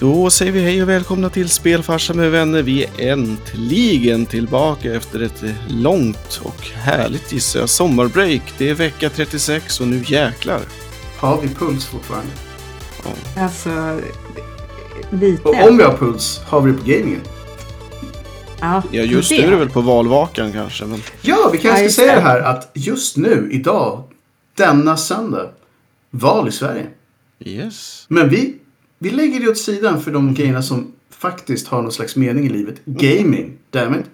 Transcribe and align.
Då 0.00 0.30
säger 0.30 0.52
vi 0.52 0.60
hej 0.60 0.82
och 0.82 0.88
välkomna 0.88 1.30
till 1.30 1.48
Spelfarsa 1.48 2.14
med 2.14 2.30
vänner. 2.30 2.62
Vi 2.62 2.84
är 2.84 3.12
äntligen 3.12 4.26
tillbaka 4.26 4.94
efter 4.94 5.20
ett 5.20 5.44
långt 5.68 6.40
och 6.44 6.66
härligt 6.74 7.32
gissar 7.32 7.60
jag 7.60 7.68
sommarbreak. 7.68 8.42
Det 8.58 8.70
är 8.70 8.74
vecka 8.74 9.10
36 9.10 9.80
och 9.80 9.88
nu 9.88 10.02
jäklar. 10.06 10.60
Har 11.18 11.40
vi 11.40 11.48
puls 11.48 11.86
fortfarande? 11.86 12.30
Alltså, 13.36 14.00
lite. 15.10 15.42
Och 15.42 15.68
om 15.68 15.76
vi 15.76 15.82
har 15.84 15.96
puls, 15.96 16.40
har 16.46 16.60
vi 16.60 16.72
det 16.72 16.78
på 16.78 16.84
gamingen? 16.84 17.20
ja, 18.60 18.82
Ja, 18.90 19.02
just 19.02 19.30
nu 19.30 19.36
är 19.36 19.50
det 19.50 19.56
väl 19.56 19.70
på 19.70 19.80
valvakan 19.80 20.52
kanske. 20.52 20.84
Men... 20.84 21.02
Ja, 21.22 21.50
vi 21.52 21.58
kanske 21.58 21.82
Ja, 21.82 21.90
ska 21.90 22.02
säga 22.02 22.14
det. 22.14 22.20
det 22.20 22.26
här 22.26 22.40
att 22.40 22.70
just 22.74 23.16
nu, 23.16 23.48
idag, 23.52 24.02
denna 24.56 24.96
söndag, 24.96 25.50
val 26.10 26.48
i 26.48 26.52
Sverige. 26.52 26.86
Yes. 27.44 28.04
Men 28.08 28.28
vi, 28.28 28.54
vi 28.98 29.10
lägger 29.10 29.40
det 29.40 29.48
åt 29.48 29.58
sidan 29.58 30.02
för 30.02 30.10
de 30.10 30.34
grejerna 30.34 30.62
som 30.62 30.92
faktiskt 31.10 31.68
har 31.68 31.82
någon 31.82 31.92
slags 31.92 32.16
mening 32.16 32.46
i 32.46 32.48
livet. 32.48 32.80
Gaming, 32.84 33.58
dammit. 33.70 34.04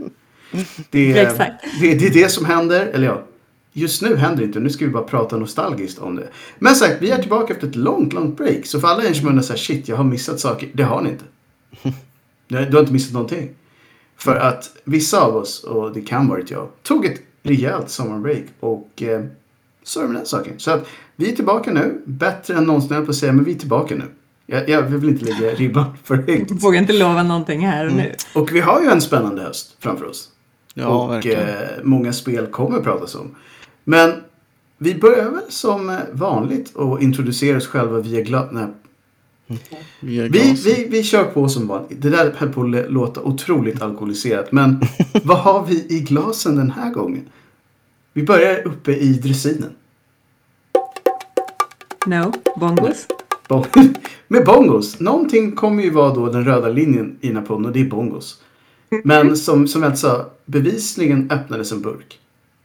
Det 0.91 1.13
är, 1.13 1.27
Exakt. 1.27 1.65
det, 1.81 1.95
det 1.95 2.07
är 2.07 2.11
det 2.11 2.29
som 2.29 2.45
händer, 2.45 2.87
eller 2.87 3.07
ja, 3.07 3.25
just 3.73 4.03
nu 4.03 4.17
händer 4.17 4.39
det 4.39 4.45
inte. 4.45 4.61
Nu 4.61 4.71
ska 4.71 4.85
vi 4.85 4.91
bara 4.91 5.05
prata 5.05 5.37
nostalgiskt 5.37 5.99
om 5.99 6.17
det. 6.17 6.29
Men 6.59 6.75
sagt, 6.75 6.97
vi 7.01 7.11
är 7.11 7.19
tillbaka 7.19 7.55
efter 7.55 7.69
ett 7.69 7.77
långt, 7.77 8.13
långt 8.13 8.37
break. 8.37 8.67
Så 8.67 8.81
för 8.81 8.89
alla 8.89 9.05
er 9.05 9.13
som 9.13 9.29
undrar 9.29 9.43
så 9.43 9.53
här, 9.53 9.59
shit, 9.61 9.89
jag 9.89 9.97
har 9.97 10.05
missat 10.05 10.41
saker. 10.41 10.69
Det 10.73 10.83
har 10.83 11.03
ni 11.03 11.11
inte. 11.11 11.25
Du 12.49 12.57
har 12.57 12.81
inte 12.81 12.93
missat 12.93 13.13
någonting. 13.13 13.51
För 14.17 14.37
att 14.37 14.71
vissa 14.85 15.21
av 15.21 15.37
oss, 15.37 15.65
och 15.65 15.93
det 15.93 16.01
kan 16.01 16.29
varit 16.29 16.51
jag, 16.51 16.69
tog 16.83 17.07
ett 17.07 17.21
rejält 17.43 17.91
sommarbreak. 17.91 18.45
Och 18.61 19.03
eh, 19.03 19.25
så 19.83 20.01
är 20.01 20.03
det 20.03 20.09
med 20.09 20.21
den 20.21 20.27
saken. 20.27 20.53
Så 20.59 20.71
att 20.71 20.87
vi 21.17 21.33
är 21.33 21.37
tillbaka 21.37 21.73
nu. 21.73 22.03
Bättre 22.05 22.55
än 22.55 22.65
någonsin, 22.65 23.05
på 23.05 23.11
att 23.11 23.17
säga, 23.17 23.33
men 23.33 23.45
vi 23.45 23.55
är 23.55 23.59
tillbaka 23.59 23.95
nu. 23.95 24.05
Jag, 24.47 24.69
jag 24.69 24.83
vill 24.83 25.09
inte 25.11 25.25
lägga 25.25 25.55
ribban 25.55 25.85
för 26.05 26.17
högt. 26.17 26.51
Vågar 26.51 26.81
inte 26.81 26.93
lova 26.93 27.23
någonting 27.23 27.67
här 27.67 27.87
och 27.87 27.93
nu. 27.93 28.15
Och 28.35 28.53
vi 28.53 28.61
har 28.61 28.81
ju 28.83 28.89
en 28.89 29.01
spännande 29.01 29.43
höst 29.43 29.77
framför 29.81 30.05
oss. 30.07 30.29
Ja, 30.75 30.87
och 30.87 31.13
verkligen. 31.13 31.49
eh, 31.49 31.55
många 31.83 32.13
spel 32.13 32.47
kommer 32.47 32.81
pratas 32.81 33.15
om. 33.15 33.35
Men 33.85 34.13
vi 34.79 34.95
börjar 34.95 35.31
väl 35.31 35.43
som 35.49 35.91
eh, 35.91 35.99
vanligt 36.13 36.75
och 36.75 37.03
introducera 37.03 37.57
oss 37.57 37.67
själva 37.67 37.99
via 38.01 38.21
glas. 38.21 38.49
Nej, 38.53 38.67
Vi, 40.01 40.29
vi, 40.29 40.53
vi, 40.65 40.87
vi 40.91 41.03
kör 41.03 41.25
på 41.25 41.49
som 41.49 41.67
vanligt. 41.67 42.03
Det 42.03 42.11
där 42.11 42.33
höll 42.37 42.53
på 42.53 42.63
att 42.63 42.93
låta 42.93 43.21
otroligt 43.23 43.83
alkoholiserat. 43.83 44.53
Men 44.53 44.81
vad 45.25 45.39
har 45.39 45.67
vi 45.67 45.87
i 45.89 46.01
glasen 46.01 46.57
den 46.57 46.71
här 46.71 46.91
gången? 46.91 47.29
Vi 48.13 48.23
börjar 48.23 48.67
uppe 48.67 48.93
i 48.93 49.13
dressinen. 49.13 49.71
No, 52.07 52.33
bongos. 52.57 53.07
Med 54.29 54.45
bongos. 54.45 55.01
Någonting 55.01 55.53
kommer 55.53 55.83
ju 55.83 55.91
vara 55.91 56.15
då 56.15 56.29
den 56.29 56.45
röda 56.45 56.69
linjen 56.69 57.19
i 57.21 57.27
den 57.29 57.37
här 57.37 57.45
podden 57.45 57.67
och 57.67 57.73
det 57.73 57.81
är 57.81 57.85
bongos. 57.91 58.43
Men 59.05 59.37
som, 59.37 59.69
som 59.69 59.83
jag 59.83 59.99
sa, 59.99 60.31
bevisligen 60.45 61.31
öppnades 61.31 61.73
en 61.73 61.81
burk. 61.83 62.21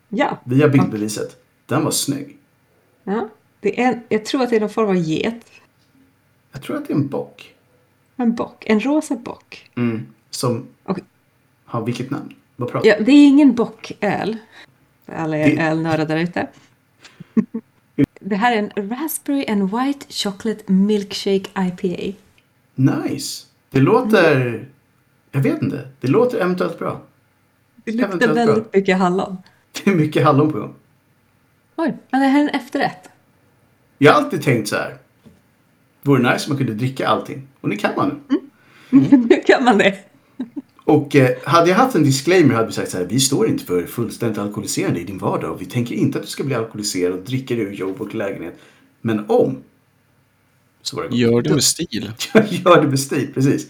Ja. 0.10 0.38
Via 0.44 0.68
bildbeviset. 0.70 1.38
Den 1.66 1.84
var 1.84 1.92
snygg. 1.92 2.38
ja. 3.04 3.30
Det 3.62 3.82
är, 3.82 4.02
jag 4.10 4.26
tror 4.26 4.42
att 4.44 4.50
det 4.50 4.56
är 4.56 4.60
någon 4.60 4.70
form 4.70 4.90
av 4.90 4.96
get. 4.96 5.46
Jag 6.52 6.62
tror 6.64 6.78
att 6.78 6.88
det 6.88 6.94
är 6.94 6.98
en 6.98 7.08
bock. 7.08 7.54
En 8.16 8.36
bock. 8.36 8.64
En 8.68 8.80
rosa 8.80 9.16
bock. 9.16 9.70
Mm. 9.76 10.06
Som 10.30 10.66
Okej. 10.86 11.04
har 11.66 11.86
vilket 11.86 12.10
namn? 12.10 12.34
Vad 12.56 12.70
pratar 12.72 12.88
Ja, 12.90 12.96
det 13.00 13.12
är 13.12 13.28
ingen 13.28 13.56
bocköl. 13.56 14.38
Alla 15.06 15.38
er 15.38 15.56
Det- 15.56 15.62
ölnördar 15.62 16.06
där 16.06 16.18
ute. 16.18 16.48
Det 18.20 18.36
här 18.36 18.56
är 18.56 18.58
en 18.76 18.90
Raspberry 18.90 19.46
and 19.48 19.72
White 19.72 20.06
Chocolate 20.10 20.72
Milkshake 20.72 21.50
IPA. 21.58 22.18
Nice. 22.76 23.46
Det 23.72 23.80
låter... 23.80 24.66
Jag 25.32 25.42
vet 25.42 25.62
inte. 25.62 25.88
Det 26.00 26.08
låter 26.08 26.40
eventuellt 26.40 26.80
bra. 26.80 27.02
Det 27.76 27.92
luktar 27.92 28.08
Eventuellt 28.08 28.34
bra. 28.36 28.46
väldigt 28.46 28.74
mycket 28.74 28.98
hallon. 28.98 29.38
Det 29.72 29.92
är 29.92 29.96
mycket 29.96 30.24
hallon 30.24 30.52
på 30.52 30.60
gång. 30.60 30.76
Oj, 31.76 31.98
men 32.12 32.22
det 32.22 32.28
här 32.28 32.40
är 32.40 32.44
en 32.44 32.50
efterrätt. 32.50 33.10
Jag 33.98 34.14
har 34.14 34.22
alltid 34.22 34.44
tänkt 34.44 34.68
så 34.70 34.76
här. 34.76 34.98
Vore 36.02 36.34
nice 36.34 36.46
om 36.46 36.50
man 36.50 36.58
kunde 36.58 36.74
dricka 36.74 37.08
allting. 37.08 37.48
Och 37.62 37.70
det 37.70 37.78
kan 37.78 37.92
man 37.96 38.22
nu. 38.30 38.40
Nu 39.30 39.42
kan 39.46 39.64
man 39.64 39.78
det. 39.78 39.98
Och 40.90 41.16
eh, 41.16 41.30
hade 41.44 41.70
jag 41.70 41.76
haft 41.78 41.96
en 41.96 42.04
disclaimer 42.04 42.54
hade 42.56 42.68
vi 42.68 42.74
sagt 42.74 42.92
så 42.92 42.98
här. 42.98 43.06
Vi 43.06 43.20
står 43.20 43.48
inte 43.48 43.66
för 43.66 43.86
fullständigt 43.86 44.38
alkoholiserande 44.38 45.00
i 45.00 45.04
din 45.04 45.18
vardag. 45.18 45.52
Och 45.52 45.62
vi 45.62 45.66
tänker 45.66 45.96
inte 45.96 46.18
att 46.18 46.24
du 46.24 46.30
ska 46.30 46.44
bli 46.44 46.56
alkoholiserad 46.56 47.14
och 47.14 47.26
dricka 47.26 47.54
ur 47.54 47.72
jobb 47.74 48.02
och 48.02 48.16
lägenhet. 48.16 48.60
Men 49.02 49.26
om. 49.28 49.58
Så 50.82 50.96
var 50.96 51.04
det 51.04 51.10
gott. 51.10 51.18
Gör 51.18 51.42
det 51.42 51.54
med 51.54 51.64
stil. 51.64 52.12
Gör 52.50 52.82
det 52.82 52.88
med 52.88 53.00
stil, 53.00 53.28
precis. 53.34 53.68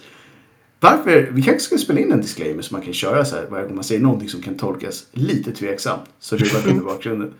Varför? 0.79 1.29
Vi 1.31 1.41
kanske 1.41 1.59
ska 1.59 1.77
spela 1.77 1.99
in 1.99 2.11
en 2.11 2.21
disclaimer 2.21 2.61
som 2.61 2.75
man 2.75 2.85
kan 2.85 2.93
köra 2.93 3.25
så 3.25 3.35
här 3.35 3.45
varje 3.49 3.65
gång 3.65 3.75
man 3.75 3.83
säger 3.83 4.01
någonting 4.01 4.29
som 4.29 4.41
kan 4.41 4.57
tolkas 4.57 5.05
lite 5.11 5.51
tveksamt. 5.51 6.03
Så 6.19 6.35
det 6.35 6.53
var 6.53 6.71
i 6.71 6.73
bakgrunden. 6.79 7.33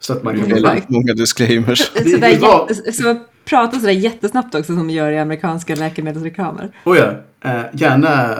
Så 0.00 0.12
att 0.12 0.22
man 0.22 0.34
kan... 0.40 0.44
Mm. 0.50 0.62
Väldigt 0.62 0.88
många 0.88 1.14
disclaimers. 1.14 1.90
Det- 1.94 2.16
det 2.16 2.38
var- 2.40 2.68
jätte, 2.70 2.92
så 2.92 3.20
prata 3.44 3.78
sådär 3.80 3.92
jättesnabbt 3.92 4.54
också 4.54 4.66
som 4.66 4.76
de 4.76 4.90
gör 4.90 5.12
i 5.12 5.18
amerikanska 5.18 5.74
läkemedelsreklamer. 5.74 6.76
Oh 6.84 6.98
ja, 6.98 7.14
eh, 7.50 7.62
gärna 7.72 8.38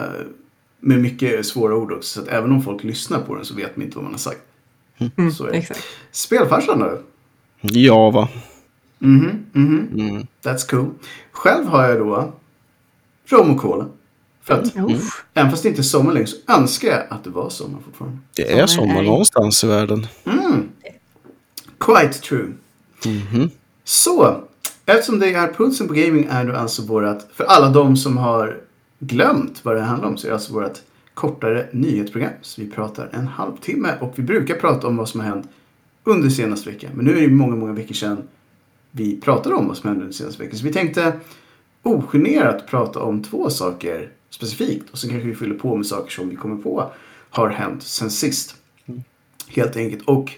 med 0.85 1.01
mycket 1.01 1.47
svåra 1.47 1.77
ord 1.77 1.93
också. 1.93 2.09
Så 2.09 2.21
att 2.21 2.29
även 2.29 2.53
om 2.53 2.63
folk 2.63 2.85
lyssnar 2.85 3.21
på 3.21 3.35
den 3.35 3.45
så 3.45 3.55
vet 3.55 3.77
man 3.77 3.85
inte 3.87 3.97
vad 3.97 4.05
man 4.05 4.13
har 4.13 4.19
sagt. 4.19 4.41
Så 5.37 5.47
är 5.47 5.51
det. 5.51 5.59
Exakt. 5.59 5.85
Spelfarsan 6.11 6.79
då? 6.79 6.99
Java. 7.61 8.29
Mhm, 8.99 9.47
mhm. 9.53 9.89
Mm. 9.95 10.27
That's 10.43 10.71
cool. 10.71 10.91
Själv 11.33 11.67
har 11.67 11.89
jag 11.89 11.99
då 11.99 12.33
rom 13.27 13.51
och 13.51 13.61
cola. 13.61 13.87
För 14.43 14.55
att 14.55 14.77
Uff. 14.77 15.25
även 15.35 15.51
fast 15.51 15.63
det 15.63 15.69
inte 15.69 15.81
är 15.81 15.83
sommar 15.83 16.13
längre 16.13 16.27
så 16.27 16.37
önskar 16.49 16.89
jag 16.89 17.03
att 17.09 17.25
det 17.25 17.31
var 17.31 17.51
sommar 17.51 17.79
fortfarande. 17.85 18.19
Det 18.37 18.53
är 18.53 18.67
sommar 18.67 19.03
någonstans 19.03 19.65
i 19.65 19.67
världen. 19.67 20.07
Mm. 20.25 20.69
Quite 21.81 22.13
true. 22.13 22.53
Mhm. 23.07 23.51
Så, 23.85 24.45
eftersom 24.87 25.19
det 25.19 25.35
är 25.35 25.53
pulsen 25.53 25.89
på 25.89 25.95
gaming 25.95 26.27
är 26.31 26.45
då 26.45 26.57
alltså 26.57 26.83
vårat, 26.83 27.29
för 27.35 27.45
alla 27.45 27.69
de 27.69 27.97
som 27.97 28.17
har 28.19 28.61
glömt 29.07 29.65
vad 29.65 29.77
det 29.77 29.81
handlar 29.81 30.09
om 30.09 30.17
så 30.17 30.27
är 30.27 30.29
det 30.29 30.35
alltså 30.35 30.53
vårat 30.53 30.83
kortare 31.15 31.67
nyhetsprogram. 31.73 32.33
Så 32.43 32.61
vi 32.61 32.71
pratar 32.71 33.11
en 33.13 33.27
halvtimme 33.27 33.95
och 34.01 34.13
vi 34.17 34.23
brukar 34.23 34.55
prata 34.55 34.87
om 34.87 34.97
vad 34.97 35.09
som 35.09 35.21
har 35.21 35.29
hänt 35.29 35.49
under 36.05 36.29
senaste 36.29 36.71
veckan. 36.71 36.91
Men 36.95 37.05
nu 37.05 37.19
är 37.19 37.21
det 37.21 37.35
många, 37.35 37.57
många 37.57 37.73
veckor 37.73 37.95
sedan 37.95 38.23
vi 38.91 39.21
pratade 39.21 39.55
om 39.55 39.69
vad 39.69 39.77
som 39.77 39.89
hände 39.89 40.03
under 40.03 40.15
senaste 40.15 40.43
veckan. 40.43 40.59
Så 40.59 40.65
vi 40.65 40.73
tänkte 40.73 41.13
ogenerat 41.83 42.67
prata 42.67 43.01
om 43.01 43.23
två 43.23 43.51
saker 43.51 44.11
specifikt 44.31 44.91
och 44.91 44.99
sen 44.99 45.11
kanske 45.11 45.29
vi 45.29 45.35
fyller 45.35 45.55
på 45.55 45.77
med 45.77 45.87
saker 45.87 46.11
som 46.11 46.29
vi 46.29 46.37
kommer 46.37 46.57
på 46.57 46.91
har 47.31 47.49
hänt 47.49 47.83
sen 47.83 48.11
sist. 48.11 48.57
Helt 49.49 49.77
enkelt. 49.77 50.03
Och 50.03 50.33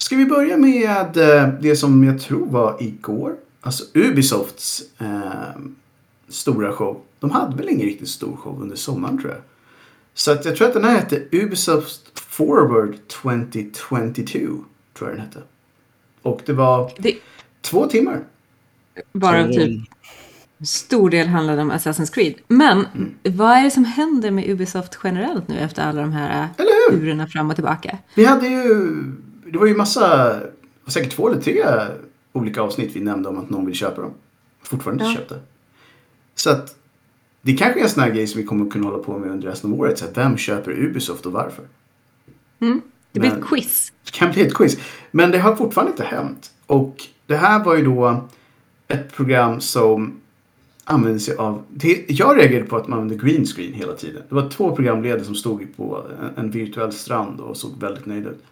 Ska 0.00 0.16
vi 0.16 0.26
börja 0.26 0.56
med 0.56 1.16
eh, 1.16 1.48
det 1.60 1.76
som 1.76 2.04
jag 2.04 2.20
tror 2.20 2.46
var 2.46 2.76
igår? 2.82 3.36
Alltså 3.60 3.84
Ubisofts 3.94 4.82
eh, 4.98 5.60
stora 6.28 6.72
show. 6.72 7.00
De 7.20 7.30
hade 7.30 7.56
väl 7.56 7.68
ingen 7.68 7.86
riktigt 7.86 8.08
stor 8.08 8.36
show 8.36 8.62
under 8.62 8.76
sommaren 8.76 9.18
tror 9.20 9.30
jag. 9.32 9.40
Så 10.14 10.32
att 10.32 10.44
jag 10.44 10.56
tror 10.56 10.68
att 10.68 10.74
den 10.74 10.84
här 10.84 10.94
hette 10.94 11.22
Ubisoft 11.32 12.18
Forward 12.20 12.94
2022. 13.08 14.38
Tror 14.98 15.10
jag 15.10 15.10
den 15.10 15.20
hette. 15.20 15.42
Och 16.22 16.40
det 16.46 16.52
var 16.52 16.92
Det, 16.98 17.14
två 17.60 17.86
timmar. 17.86 18.20
bara 19.12 19.48
typ 19.48 19.80
stor 20.64 21.10
del 21.10 21.26
handlade 21.28 21.62
om 21.62 21.72
Assassin's 21.72 22.12
Creed. 22.14 22.34
Men 22.48 22.86
Mm. 22.94 23.14
vad 23.22 23.50
är 23.58 23.62
det 23.64 23.70
som 23.70 23.84
händer 23.84 24.30
med 24.30 24.50
Ubisoft 24.50 24.98
generellt 25.04 25.48
nu 25.48 25.58
efter 25.58 25.82
alla 25.82 26.00
de 26.00 26.12
här 26.12 26.48
äh, 26.58 26.66
turerna 26.90 27.26
fram 27.26 27.50
och 27.50 27.54
tillbaka? 27.56 27.98
Vi 28.14 28.24
hade 28.24 28.48
ju, 28.48 28.94
det 29.52 29.58
var 29.58 29.66
ju 29.66 29.76
massa, 29.76 30.36
säkert 30.86 31.12
två 31.12 31.28
eller 31.28 31.40
tre 31.40 31.64
olika 32.32 32.62
avsnitt 32.62 32.96
vi 32.96 33.00
nämnde 33.00 33.28
om 33.28 33.38
att 33.38 33.50
någon 33.50 33.66
vill 33.66 33.74
köpa 33.74 34.00
dem. 34.02 34.12
Fortfarande 34.62 35.04
inte 35.04 35.12
Ja. 35.14 35.18
köpte. 35.20 35.40
Så 36.40 36.50
att 36.50 36.76
det 37.42 37.56
kanske 37.56 37.80
är 37.80 37.84
en 37.84 37.90
sån 37.90 38.02
här 38.02 38.10
grej 38.10 38.26
som 38.26 38.40
vi 38.40 38.46
kommer 38.46 38.70
kunna 38.70 38.86
hålla 38.86 39.02
på 39.02 39.18
med 39.18 39.30
under 39.30 39.48
resten 39.48 39.72
av 39.72 39.80
året. 39.80 39.98
Så 39.98 40.04
här, 40.04 40.12
vem 40.14 40.36
köper 40.36 40.70
Ubisoft 40.70 41.26
och 41.26 41.32
varför? 41.32 41.64
Mm. 42.60 42.80
Det 43.12 43.20
blir 43.20 43.30
Men- 43.30 43.38
ett 43.42 43.48
quiz. 43.48 43.92
Det 44.04 44.10
kan 44.10 44.32
bli 44.32 44.42
ett 44.46 44.54
quiz. 44.54 44.78
Men 45.10 45.30
det 45.30 45.38
har 45.38 45.56
fortfarande 45.56 45.90
inte 45.90 46.04
hänt. 46.04 46.50
Och 46.66 46.96
det 47.26 47.36
här 47.36 47.64
var 47.64 47.76
ju 47.76 47.84
då 47.84 48.28
ett 48.88 49.12
program 49.12 49.60
som 49.60 50.20
använde 50.84 51.20
sig 51.20 51.36
av... 51.36 51.62
Det, 51.74 52.04
jag 52.08 52.38
reagerade 52.38 52.66
på 52.68 52.76
att 52.76 52.88
man 52.88 52.98
använde 52.98 53.24
green 53.24 53.46
screen 53.46 53.72
hela 53.72 53.92
tiden. 53.92 54.22
Det 54.28 54.34
var 54.34 54.48
två 54.50 54.76
programledare 54.76 55.24
som 55.24 55.34
stod 55.34 55.76
på 55.76 56.04
en, 56.20 56.44
en 56.44 56.50
virtuell 56.50 56.92
strand 56.92 57.40
och 57.40 57.56
såg 57.56 57.80
väldigt 57.80 58.06
nöjda 58.06 58.30
ut. 58.30 58.44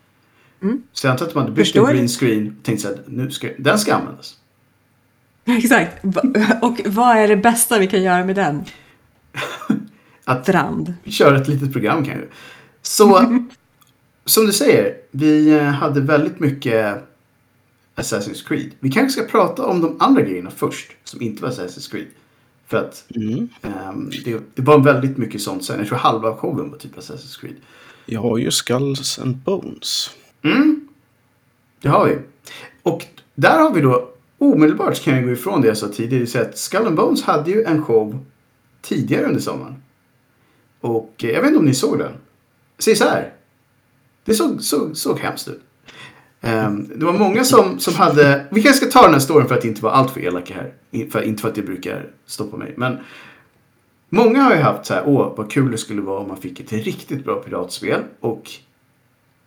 Mm. 0.62 0.82
Så 0.92 1.06
jag 1.06 1.12
antar 1.12 1.26
att 1.26 1.34
man 1.34 1.42
hade 1.44 1.54
byggt 1.54 1.76
en 1.76 1.84
green 1.84 2.08
screen 2.08 2.56
och 2.58 2.64
tänkte 2.64 2.98
nu 3.06 3.30
ska, 3.30 3.48
den 3.58 3.78
ska 3.78 3.94
användas. 3.94 4.36
Exakt. 5.58 6.04
Och 6.62 6.80
vad 6.86 7.16
är 7.16 7.28
det 7.28 7.36
bästa 7.36 7.78
vi 7.78 7.86
kan 7.86 8.02
göra 8.02 8.24
med 8.24 8.36
den? 8.36 8.64
Att 10.24 10.42
Strand. 10.42 10.94
köra 11.04 11.40
ett 11.40 11.48
litet 11.48 11.72
program 11.72 12.04
kanske. 12.04 12.26
Så, 12.82 13.38
som 14.24 14.46
du 14.46 14.52
säger, 14.52 14.94
vi 15.10 15.52
eh, 15.54 15.62
hade 15.62 16.00
väldigt 16.00 16.40
mycket 16.40 16.96
Assassin's 17.96 18.48
Creed. 18.48 18.70
Vi 18.80 18.90
kanske 18.90 19.20
ska 19.20 19.30
prata 19.30 19.66
om 19.66 19.80
de 19.80 19.96
andra 20.00 20.22
grejerna 20.22 20.50
först, 20.50 20.92
som 21.04 21.22
inte 21.22 21.42
var 21.42 21.50
Assassin's 21.50 21.90
Creed. 21.90 22.06
För 22.66 22.76
att 22.76 23.04
Mm. 23.14 23.48
ehm, 23.62 24.10
det, 24.24 24.40
det 24.54 24.62
var 24.62 24.78
väldigt 24.78 25.16
mycket 25.16 25.42
sånt 25.42 25.64
sen. 25.64 25.78
Jag 25.78 25.88
tror 25.88 25.98
halva 25.98 26.36
showen 26.36 26.70
var 26.70 26.78
typ 26.78 26.96
Assassin's 26.98 27.40
Creed. 27.40 27.56
Jag 28.06 28.20
har 28.20 28.38
ju 28.38 28.50
Skulls 28.50 29.18
and 29.18 29.36
Bones. 29.36 30.10
Mm. 30.42 30.88
Det 31.80 31.88
har 31.88 32.06
vi. 32.06 32.18
Och 32.82 33.04
där 33.34 33.58
har 33.58 33.70
vi 33.74 33.80
då 33.80 34.08
omedelbart 34.38 35.02
kan 35.02 35.14
jag 35.14 35.24
gå 35.24 35.30
ifrån 35.30 35.60
det 35.60 35.68
jag 35.68 35.76
sa 35.76 35.88
tidigare. 35.88 36.10
Det 36.10 36.18
vill 36.18 36.30
säga 36.30 36.44
att 36.44 36.58
Skull 36.58 36.86
and 36.86 36.96
Bones 36.96 37.22
hade 37.22 37.50
ju 37.50 37.64
en 37.64 37.84
show 37.84 38.24
tidigare 38.82 39.26
under 39.26 39.40
sommaren. 39.40 39.82
Och 40.80 41.14
eh, 41.18 41.30
jag 41.30 41.40
vet 41.40 41.48
inte 41.48 41.58
om 41.58 41.64
ni 41.64 41.74
såg 41.74 41.98
den. 41.98 42.12
Säg 42.78 42.96
så 42.96 43.04
här. 43.04 43.32
Det 44.24 44.34
såg, 44.34 44.62
såg, 44.62 44.96
såg 44.96 45.18
hemskt 45.18 45.48
ut. 45.48 45.62
Um, 46.40 46.90
det 46.96 47.04
var 47.04 47.12
många 47.12 47.44
som, 47.44 47.78
som 47.78 47.94
hade... 47.94 48.46
Vi 48.50 48.62
kanske 48.62 48.86
ska 48.86 49.00
ta 49.00 49.04
den 49.04 49.12
här 49.12 49.20
storyn 49.20 49.48
för 49.48 49.54
att 49.54 49.64
inte 49.64 49.82
vara 49.82 49.92
alltför 49.92 50.20
elaka 50.20 50.54
här. 50.54 50.74
För, 51.10 51.22
inte 51.22 51.42
för 51.42 51.48
att 51.48 51.54
det 51.54 51.62
brukar 51.62 52.10
stoppa 52.26 52.56
mig. 52.56 52.74
Men 52.76 52.98
många 54.08 54.42
har 54.42 54.54
ju 54.54 54.60
haft 54.60 54.86
så 54.86 54.94
här. 54.94 55.02
Åh, 55.06 55.32
vad 55.36 55.50
kul 55.50 55.70
det 55.70 55.78
skulle 55.78 56.02
vara 56.02 56.20
om 56.20 56.28
man 56.28 56.36
fick 56.36 56.60
ett 56.60 56.72
riktigt 56.72 57.24
bra 57.24 57.34
piratspel. 57.34 58.02
Och 58.20 58.50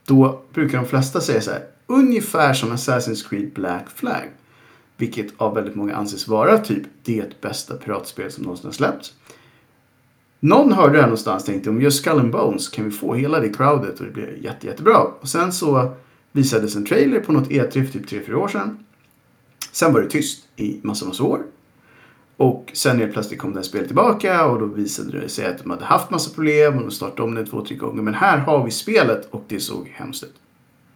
då 0.05 0.41
brukar 0.53 0.77
de 0.77 0.87
flesta 0.87 1.21
säga 1.21 1.41
så 1.41 1.51
här. 1.51 1.63
Ungefär 1.87 2.53
som 2.53 2.71
Assassin's 2.71 3.29
Creed 3.29 3.53
Black 3.53 3.89
Flag. 3.95 4.29
Vilket 4.99 5.33
av 5.37 5.55
väldigt 5.55 5.75
många 5.75 5.95
anses 5.95 6.27
vara 6.27 6.57
typ 6.57 6.83
det 7.03 7.41
bästa 7.41 7.75
piratspel 7.75 8.31
som 8.31 8.43
någonsin 8.43 8.65
har 8.65 8.73
släppts. 8.73 9.13
Någon 10.39 10.71
hörde 10.71 10.93
det 10.93 10.99
här 10.99 11.07
någonstans 11.07 11.43
och 11.43 11.47
tänkte 11.47 11.69
om 11.69 11.81
just 11.81 12.01
Skull 12.01 12.19
and 12.19 12.31
Bones 12.31 12.69
kan 12.69 12.85
vi 12.85 12.91
få 12.91 13.13
hela 13.13 13.39
det 13.39 13.49
crowdet 13.49 13.99
och 13.99 14.05
det 14.05 14.11
blir 14.11 14.37
jätte, 14.43 14.67
jättebra. 14.67 14.97
Och 14.97 15.27
sen 15.27 15.51
så 15.51 15.93
visades 16.31 16.75
en 16.75 16.85
trailer 16.85 17.19
på 17.19 17.31
något 17.31 17.49
E3 17.49 17.85
för 17.85 17.99
typ 17.99 18.27
3-4 18.27 18.33
år 18.33 18.47
sedan. 18.47 18.83
Sen 19.71 19.93
var 19.93 20.01
det 20.01 20.09
tyst 20.09 20.47
i 20.55 20.79
massa, 20.83 21.05
massa 21.05 21.23
år. 21.23 21.41
Och 22.37 22.71
sen 22.73 22.99
helt 22.99 23.13
plötsligt 23.13 23.39
kom 23.39 23.51
det 23.51 23.57
här 23.57 23.63
spelet 23.63 23.87
tillbaka 23.87 24.45
och 24.45 24.59
då 24.59 24.65
visade 24.65 25.19
det 25.19 25.29
sig 25.29 25.45
att 25.45 25.57
de 25.57 25.69
hade 25.69 25.85
haft 25.85 26.09
massa 26.09 26.35
problem 26.35 26.77
och 26.77 26.81
de 26.81 26.91
startade 26.91 27.21
om 27.21 27.35
det 27.35 27.45
två, 27.45 27.65
tre 27.65 27.75
gånger. 27.75 28.01
Men 28.01 28.13
här 28.13 28.37
har 28.37 28.65
vi 28.65 28.71
spelet 28.71 29.27
och 29.31 29.43
det 29.47 29.59
såg 29.59 29.87
hemskt 29.87 30.23
ut. 30.23 30.35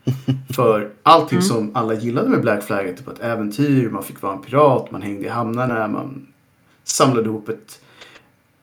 För 0.55 0.89
allting 1.03 1.41
som 1.41 1.71
alla 1.73 1.93
gillade 1.93 2.29
med 2.29 2.41
Black 2.41 2.63
Flag, 2.63 2.97
typ 2.97 3.07
ett 3.07 3.19
äventyr, 3.19 3.89
man 3.89 4.03
fick 4.03 4.21
vara 4.21 4.33
en 4.33 4.41
pirat, 4.41 4.91
man 4.91 5.01
hängde 5.01 5.25
i 5.25 5.29
hamnarna, 5.29 5.87
man 5.87 6.27
samlade 6.83 7.25
ihop 7.29 7.49
ett, 7.49 7.79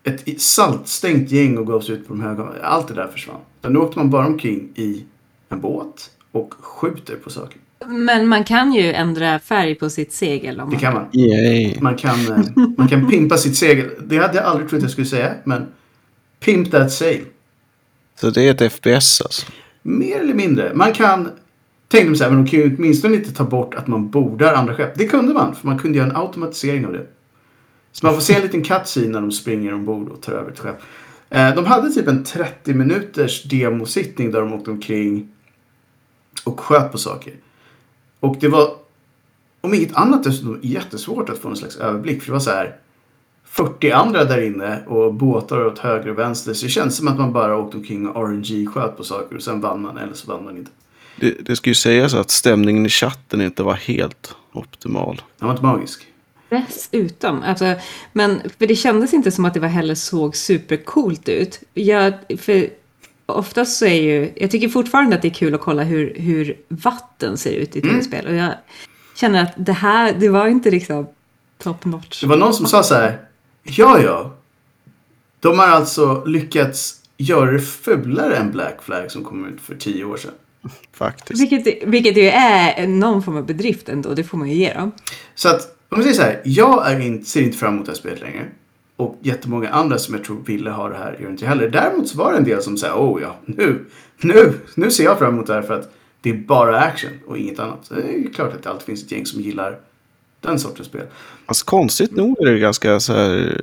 ett 0.05 0.41
saltstängt 0.41 1.31
gäng 1.31 1.59
och 1.59 1.67
gav 1.67 1.81
sig 1.81 1.95
ut 1.95 2.09
på 2.09 2.15
de 2.15 2.23
höga... 2.23 2.47
Allt 2.63 2.89
det 2.89 2.95
där 2.95 3.07
försvann. 3.07 3.41
Men 3.63 3.73
nu 3.73 3.79
åkte 3.79 3.99
man 3.99 4.11
bara 4.11 4.27
omkring 4.27 4.69
i 4.75 5.05
en 5.49 5.61
båt 5.61 6.11
och 6.33 6.55
skjuter 6.61 7.17
på 7.17 7.31
saker. 7.31 7.59
Men 7.87 8.29
man 8.29 8.45
kan 8.45 8.73
ju 8.73 8.93
ändra 8.93 9.39
färg 9.39 9.75
på 9.75 9.91
sitt 9.91 10.13
segel. 10.13 10.61
Om 10.61 10.71
Det 10.71 10.75
man... 10.75 10.81
kan 10.81 10.95
man. 10.95 11.07
Yay. 11.13 11.77
Man 11.81 11.97
kan, 11.97 12.33
eh, 12.33 12.69
man 12.79 12.89
kan 12.89 13.11
pimpa 13.11 13.37
sitt 13.37 13.57
segel. 13.57 13.91
Det 14.05 14.19
hade 14.19 14.35
jag 14.37 14.45
aldrig 14.45 14.71
trott 14.71 14.83
jag 14.83 14.91
skulle 14.91 15.07
säga, 15.07 15.35
men 15.45 15.67
pimp 16.41 16.71
that 16.71 16.93
sail. 16.93 17.25
Så 18.21 18.31
det 18.31 18.43
är 18.43 18.65
ett 18.65 18.73
FPS 18.73 19.21
alltså. 19.21 19.47
Mer 19.83 20.21
eller 20.21 20.35
mindre. 20.35 20.75
Man 20.75 20.93
kan... 20.93 21.29
Tänkte 21.89 22.11
de 22.11 22.17
så 22.17 22.25
här, 22.25 22.31
men 22.31 22.45
de 22.45 22.51
kan 22.51 22.61
ju 22.61 22.77
åtminstone 22.77 23.17
inte 23.17 23.33
ta 23.33 23.45
bort 23.45 23.75
att 23.75 23.87
man 23.87 24.11
bordar 24.11 24.55
andra 24.55 24.75
skepp. 24.75 24.95
Det 24.95 25.07
kunde 25.07 25.35
man, 25.35 25.55
för 25.55 25.67
man 25.67 25.79
kunde 25.79 25.99
göra 25.99 26.11
en 26.11 26.17
automatisering 26.17 26.87
av 26.87 26.93
det. 26.93 27.07
Så 27.93 28.07
man 28.07 28.15
får 28.15 28.21
se 28.21 28.35
en 28.35 28.43
liten 28.43 28.63
cut 28.63 28.97
när 28.97 29.21
de 29.21 29.33
springer 29.33 29.75
ombord 29.75 30.09
och 30.09 30.23
tar 30.23 30.33
över 30.33 30.51
ett 30.51 30.59
skepp. 30.59 30.77
Eh, 31.31 31.55
de 31.55 31.67
hade 31.67 31.91
typ 31.91 32.09
en 32.09 32.25
30 32.25 32.75
minuters 32.75 33.43
demosittning 33.43 34.31
där 34.31 34.41
de 34.41 34.53
åkte 34.53 34.71
omkring 34.71 35.29
och 36.45 36.61
sköt 36.61 36.93
på 36.93 36.99
saker. 36.99 37.33
Och 38.21 38.37
det 38.41 38.49
var, 38.49 38.71
om 39.61 39.75
inget 39.75 39.97
annat, 39.97 40.25
dessutom 40.25 40.59
jättesvårt 40.63 41.29
att 41.29 41.39
få 41.39 41.49
en 41.49 41.57
slags 41.57 41.77
överblick. 41.77 42.23
För 42.23 42.27
det 42.27 42.33
var 42.33 42.41
så 42.41 42.51
här 42.51 42.77
40 43.51 43.91
andra 43.91 44.25
där 44.25 44.43
inne 44.43 44.83
och 44.87 45.15
båtar 45.15 45.67
åt 45.67 45.79
höger 45.79 46.11
och 46.11 46.19
vänster. 46.19 46.55
Så 46.55 46.67
det 46.67 46.71
känns 46.71 46.97
som 46.97 47.09
att 47.09 47.19
man 47.19 47.33
bara 47.33 47.57
åkte 47.57 47.77
omkring 47.77 48.09
och 48.09 48.29
RNG 48.29 48.67
sköt 48.67 48.97
på 48.97 49.05
saker 49.05 49.37
och 49.37 49.43
sen 49.43 49.61
vann 49.61 49.83
man 49.83 49.99
eller 49.99 50.15
så 50.15 50.33
vann 50.33 50.45
man 50.45 50.57
inte. 50.57 50.71
Det, 51.17 51.37
det 51.41 51.57
ska 51.57 51.71
ju 51.71 51.75
sägas 51.75 52.15
att 52.15 52.31
stämningen 52.31 52.87
i 52.87 52.89
chatten 52.89 53.41
inte 53.41 53.63
var 53.63 53.75
helt 53.75 54.35
optimal. 54.53 55.23
Den 55.39 55.49
var 55.49 55.55
inte 55.55 55.65
magisk. 55.65 56.07
Dessutom. 56.49 57.43
Alltså, 57.43 57.75
men, 58.13 58.41
för 58.59 58.67
det 58.67 58.77
kändes 58.77 59.15
inte 59.15 59.31
som 59.31 59.45
att 59.45 59.55
det 59.55 59.61
var 59.61 59.69
heller 59.69 59.95
såg 59.95 60.37
supercoolt 60.37 61.29
ut. 61.29 61.61
Jag, 61.75 62.15
för 62.39 62.69
oftast 63.27 63.79
så 63.79 63.87
är 63.87 64.03
ju, 64.03 64.33
jag 64.37 64.51
tycker 64.51 64.69
fortfarande 64.69 65.17
att 65.17 65.23
det 65.23 65.29
är 65.29 65.35
kul 65.35 65.55
att 65.55 65.61
kolla 65.61 65.83
hur, 65.83 66.15
hur 66.17 66.57
vatten 66.69 67.37
ser 67.37 67.53
ut 67.53 67.77
i 67.77 67.81
tv-spel. 67.81 68.27
Och 68.27 68.35
jag 68.35 68.55
känner 69.17 69.43
att 69.43 69.53
det 69.57 69.73
här, 69.73 70.13
det 70.13 70.29
var 70.29 70.47
inte 70.47 70.71
liksom 70.71 71.07
top 71.59 71.85
notch. 71.85 72.21
Det 72.21 72.27
var 72.27 72.37
någon 72.37 72.55
som 72.55 72.67
sa 72.67 72.83
så 72.83 72.95
här. 72.95 73.30
Ja, 73.77 74.01
ja. 74.01 74.37
De 75.41 75.59
har 75.59 75.67
alltså 75.67 76.25
lyckats 76.25 77.01
göra 77.17 77.51
det 77.51 77.61
fulare 77.61 78.37
än 78.37 78.51
Black 78.51 78.83
Flag 78.83 79.11
som 79.11 79.25
kom 79.25 79.47
ut 79.47 79.61
för 79.61 79.75
10 79.75 80.05
år 80.05 80.17
sedan. 80.17 80.33
Faktiskt. 80.93 81.41
Vilket, 81.41 81.89
vilket 81.89 82.17
ju 82.17 82.29
är 82.29 82.87
någon 82.87 83.23
form 83.23 83.37
av 83.37 83.47
bedrift 83.47 83.89
ändå, 83.89 84.15
det 84.15 84.25
får 84.25 84.39
man 84.39 84.49
ju 84.49 84.55
ge 84.55 84.75
dem. 84.75 84.93
Så 85.35 85.49
att, 85.49 85.77
om 85.89 85.99
vi 85.99 86.05
säger 86.05 86.17
så 86.17 86.23
här. 86.23 86.41
Jag 86.45 86.93
är 86.93 87.01
inte, 87.01 87.31
ser 87.31 87.43
inte 87.43 87.59
fram 87.59 87.75
emot 87.75 87.87
det 87.87 87.93
här 87.93 87.97
spelet 87.97 88.21
längre. 88.21 88.47
Och 88.97 89.19
jättemånga 89.23 89.69
andra 89.69 89.99
som 89.99 90.15
jag 90.15 90.25
tror 90.25 90.43
ville 90.47 90.71
ha 90.71 90.89
det 90.89 90.97
här 90.97 91.17
gör 91.21 91.31
inte 91.31 91.47
heller. 91.47 91.69
Däremot 91.69 92.09
så 92.09 92.19
var 92.19 92.33
det 92.33 92.39
en 92.39 92.45
del 92.45 92.63
som 92.63 92.77
sa 92.77 92.95
oh 92.95 93.23
ja, 93.23 93.37
nu, 93.45 93.85
nu, 94.21 94.53
nu 94.75 94.91
ser 94.91 95.05
jag 95.05 95.19
fram 95.19 95.35
emot 95.35 95.47
det 95.47 95.55
här 95.55 95.63
för 95.63 95.75
att 95.75 95.93
det 96.21 96.31
är 96.31 96.35
bara 96.35 96.81
action 96.81 97.11
och 97.27 97.39
inget 97.39 97.59
annat. 97.59 97.79
Så 97.83 97.95
det 97.95 98.03
är 98.03 98.19
ju 98.19 98.31
klart 98.31 98.55
att 98.55 98.63
det 98.63 98.71
alltid 98.71 98.87
finns 98.87 99.05
ett 99.05 99.13
gäng 99.13 99.27
som 99.27 99.41
gillar 99.41 99.79
den 100.41 100.59
sortens 100.59 100.89
spel. 100.89 101.07
Alltså, 101.47 101.65
konstigt 101.65 102.11
nog 102.17 102.41
är 102.41 102.53
det 102.53 102.59
ganska 102.59 103.01
så 103.01 103.13
här 103.13 103.61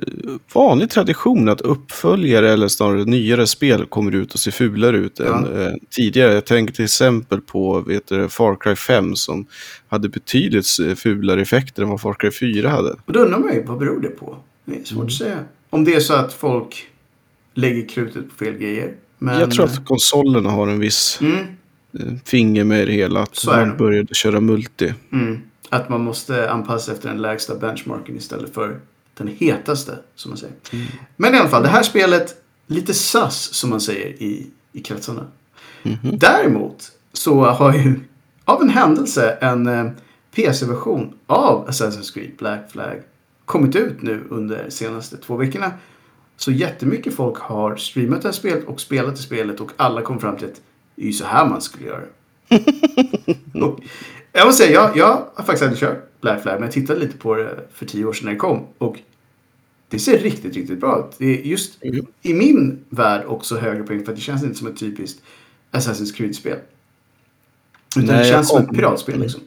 vanlig 0.54 0.90
tradition 0.90 1.48
att 1.48 1.60
uppföljare 1.60 2.52
eller 2.52 2.68
snarare 2.68 3.04
nyare 3.04 3.46
spel 3.46 3.86
kommer 3.86 4.14
ut 4.14 4.34
och 4.34 4.40
ser 4.40 4.50
fulare 4.50 4.96
ut 4.96 5.18
Ja. 5.24 5.38
än 5.38 5.62
eh, 5.62 5.72
tidigare. 5.90 6.34
Jag 6.34 6.46
tänker 6.46 6.74
till 6.74 6.84
exempel 6.84 7.40
på 7.40 7.80
vet 7.80 8.06
du, 8.06 8.28
Far 8.28 8.56
Cry 8.60 8.76
5 8.76 9.16
som 9.16 9.46
hade 9.88 10.08
betydligt 10.08 10.66
fulare 10.96 11.42
effekter 11.42 11.82
än 11.82 11.88
vad 11.88 12.00
Far 12.00 12.14
Cry 12.14 12.30
4 12.30 12.68
hade. 12.68 12.90
Och 13.04 13.12
då 13.12 13.20
undrar 13.20 13.38
man 13.38 13.54
ju, 13.54 13.62
vad 13.62 13.78
beror 13.78 14.00
det 14.00 14.08
på? 14.08 14.36
Det 14.64 14.80
är 14.80 14.84
svårt 14.84 15.04
att 15.06 15.12
säga. 15.12 15.38
Om 15.70 15.84
det 15.84 15.94
är 15.94 16.00
så 16.00 16.14
att 16.14 16.32
folk 16.32 16.86
lägger 17.54 17.88
krutet 17.88 18.28
på 18.30 18.44
fel 18.44 18.54
grejer. 18.54 18.94
Men, 19.18 19.40
Jag 19.40 19.50
tror 19.50 19.64
att 19.64 19.84
konsolerna 19.84 20.50
har 20.50 20.68
en 20.68 20.78
viss 20.80 21.18
Mm, 21.20 21.36
eh, 21.98 22.14
finger 22.24 22.64
med 22.64 22.86
det 22.88 22.92
hela. 22.92 23.20
Att 23.22 23.44
man 23.46 23.76
började 23.76 24.14
köra 24.14 24.40
multi. 24.40 24.94
mm, 25.12 25.40
att 25.70 25.88
man 25.88 26.00
måste 26.00 26.50
anpassa 26.50 26.92
efter 26.92 27.08
den 27.08 27.22
lägsta 27.22 27.54
benchmarken 27.54 28.16
istället 28.16 28.54
för 28.54 28.80
den 29.14 29.28
hetaste, 29.28 29.98
som 30.14 30.30
man 30.30 30.38
säger. 30.38 30.54
Men 31.16 31.34
i 31.34 31.38
alla 31.38 31.48
fall, 31.48 31.62
det 31.62 31.68
här 31.68 31.82
spelet, 31.82 32.34
lite 32.66 32.94
sus, 32.94 33.54
som 33.54 33.70
man 33.70 33.80
säger 33.80 34.22
i, 34.22 34.50
i 34.72 34.80
kretsarna. 34.80 35.26
Däremot 36.02 36.92
så 37.12 37.44
har 37.44 37.72
ju, 37.74 38.00
av 38.44 38.62
en 38.62 38.70
händelse, 38.70 39.38
en 39.40 39.66
eh, 39.66 39.90
PC-version 40.34 41.14
av 41.26 41.68
Assassin's 41.68 42.14
Creed 42.14 42.36
Black 42.38 42.70
Flag 42.72 43.02
kommit 43.44 43.76
ut 43.76 44.02
nu 44.02 44.24
under 44.28 44.64
de 44.64 44.70
senaste 44.70 45.16
två 45.16 45.36
veckorna. 45.36 45.72
Så 46.36 46.52
jättemycket 46.52 47.14
folk 47.14 47.38
har 47.38 47.76
streamat 47.76 48.22
det 48.22 48.28
här 48.28 48.32
spelet 48.32 48.66
och 48.66 48.80
spelat 48.80 49.16
det 49.16 49.22
spelet 49.22 49.60
och 49.60 49.70
alla 49.76 50.02
kom 50.02 50.20
fram 50.20 50.36
till 50.36 50.46
att 50.46 50.60
det 50.94 51.02
är 51.02 51.06
ju 51.06 51.12
så 51.12 51.24
här 51.24 51.46
man 51.48 51.60
skulle 51.60 51.86
göra. 51.86 52.04
och 53.66 53.80
jag 54.32 54.46
måste 54.46 54.64
säga, 54.64 54.74
jag, 54.74 54.96
jag 54.96 55.26
har 55.34 55.44
faktiskt 55.44 55.62
aldrig 55.62 55.78
kört 55.80 56.20
Black 56.20 56.42
Flag 56.42 56.54
men 56.54 56.62
jag 56.62 56.72
tittade 56.72 57.00
lite 57.00 57.16
på 57.16 57.34
det 57.34 57.60
för 57.72 57.86
tio 57.86 58.04
år 58.04 58.12
sedan 58.12 58.24
när 58.24 58.32
det 58.32 58.38
kom. 58.38 58.66
Och 58.78 58.96
det 59.90 59.98
ser 59.98 60.18
riktigt, 60.18 60.54
riktigt 60.56 60.80
bra 60.80 60.98
ut. 60.98 61.16
Det 61.18 61.40
är 61.40 61.42
just 61.42 61.78
Jo. 61.82 62.06
i 62.22 62.34
min 62.34 62.78
värld 62.88 63.24
också 63.26 63.56
högre 63.56 63.82
poäng 63.82 64.04
för 64.04 64.14
det 64.14 64.20
känns 64.20 64.42
inte 64.42 64.58
som 64.58 64.66
ett 64.68 64.78
typiskt 64.78 65.22
Assassin's 65.72 66.14
Creed-spel. 66.16 66.58
Utan 67.96 68.04
Nej, 68.14 68.18
det 68.24 68.30
känns 68.30 68.48
som 68.48 68.62
ett 68.62 68.70
piratspel 68.70 69.20
liksom. 69.20 69.40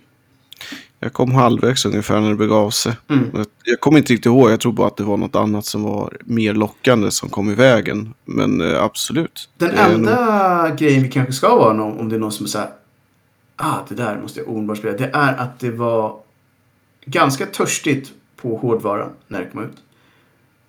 Jag 1.00 1.14
kom 1.14 1.32
halvvägs 1.32 1.86
ungefär 1.86 2.22
när 2.22 2.30
det 2.30 2.36
begav 2.36 2.70
sig. 2.70 2.94
Mm. 3.10 3.26
Jag- 3.64 3.80
kommer 3.80 3.98
inte 3.98 4.14
riktigt 4.14 4.26
ihåg, 4.26 4.52
jag 4.52 4.60
tror 4.60 4.72
bara 4.72 4.88
att 4.88 4.98
det 4.98 5.04
var 5.04 5.18
något 5.18 5.36
annat 5.36 5.66
som 5.66 5.84
var 5.84 6.18
mer 6.26 6.54
lockande 6.54 7.12
som 7.12 7.30
kom 7.30 7.52
i 7.52 7.56
vägen. 7.56 8.14
Men 8.26 8.62
eh, 8.62 8.84
absolut. 8.84 9.50
Den 9.58 9.70
enda 9.72 10.70
grejen 10.78 11.04
vi 11.04 11.10
kanske 11.10 11.34
ska 11.34 11.56
vara 11.56 11.74
någon, 11.74 12.00
om 12.00 12.10
det 12.10 12.16
är 12.16 12.20
någon 12.20 12.32
som 12.32 12.44
är 12.46 12.50
såhär 12.50 12.70
ah 13.62 13.86
det 13.90 13.96
där 13.96 14.20
måste 14.22 14.40
jag 14.40 14.50
omedelbart 14.50 14.78
spela. 14.78 14.98
Det 14.98 15.10
är 15.14 15.38
att 15.38 15.60
det 15.60 15.72
var 15.72 16.20
ganska 17.06 17.46
törstigt 17.46 18.14
på 18.36 18.58
hårdvaran 18.58 19.10
när 19.28 19.40
det 19.40 19.50
kom 19.50 19.64
ut. 19.64 19.78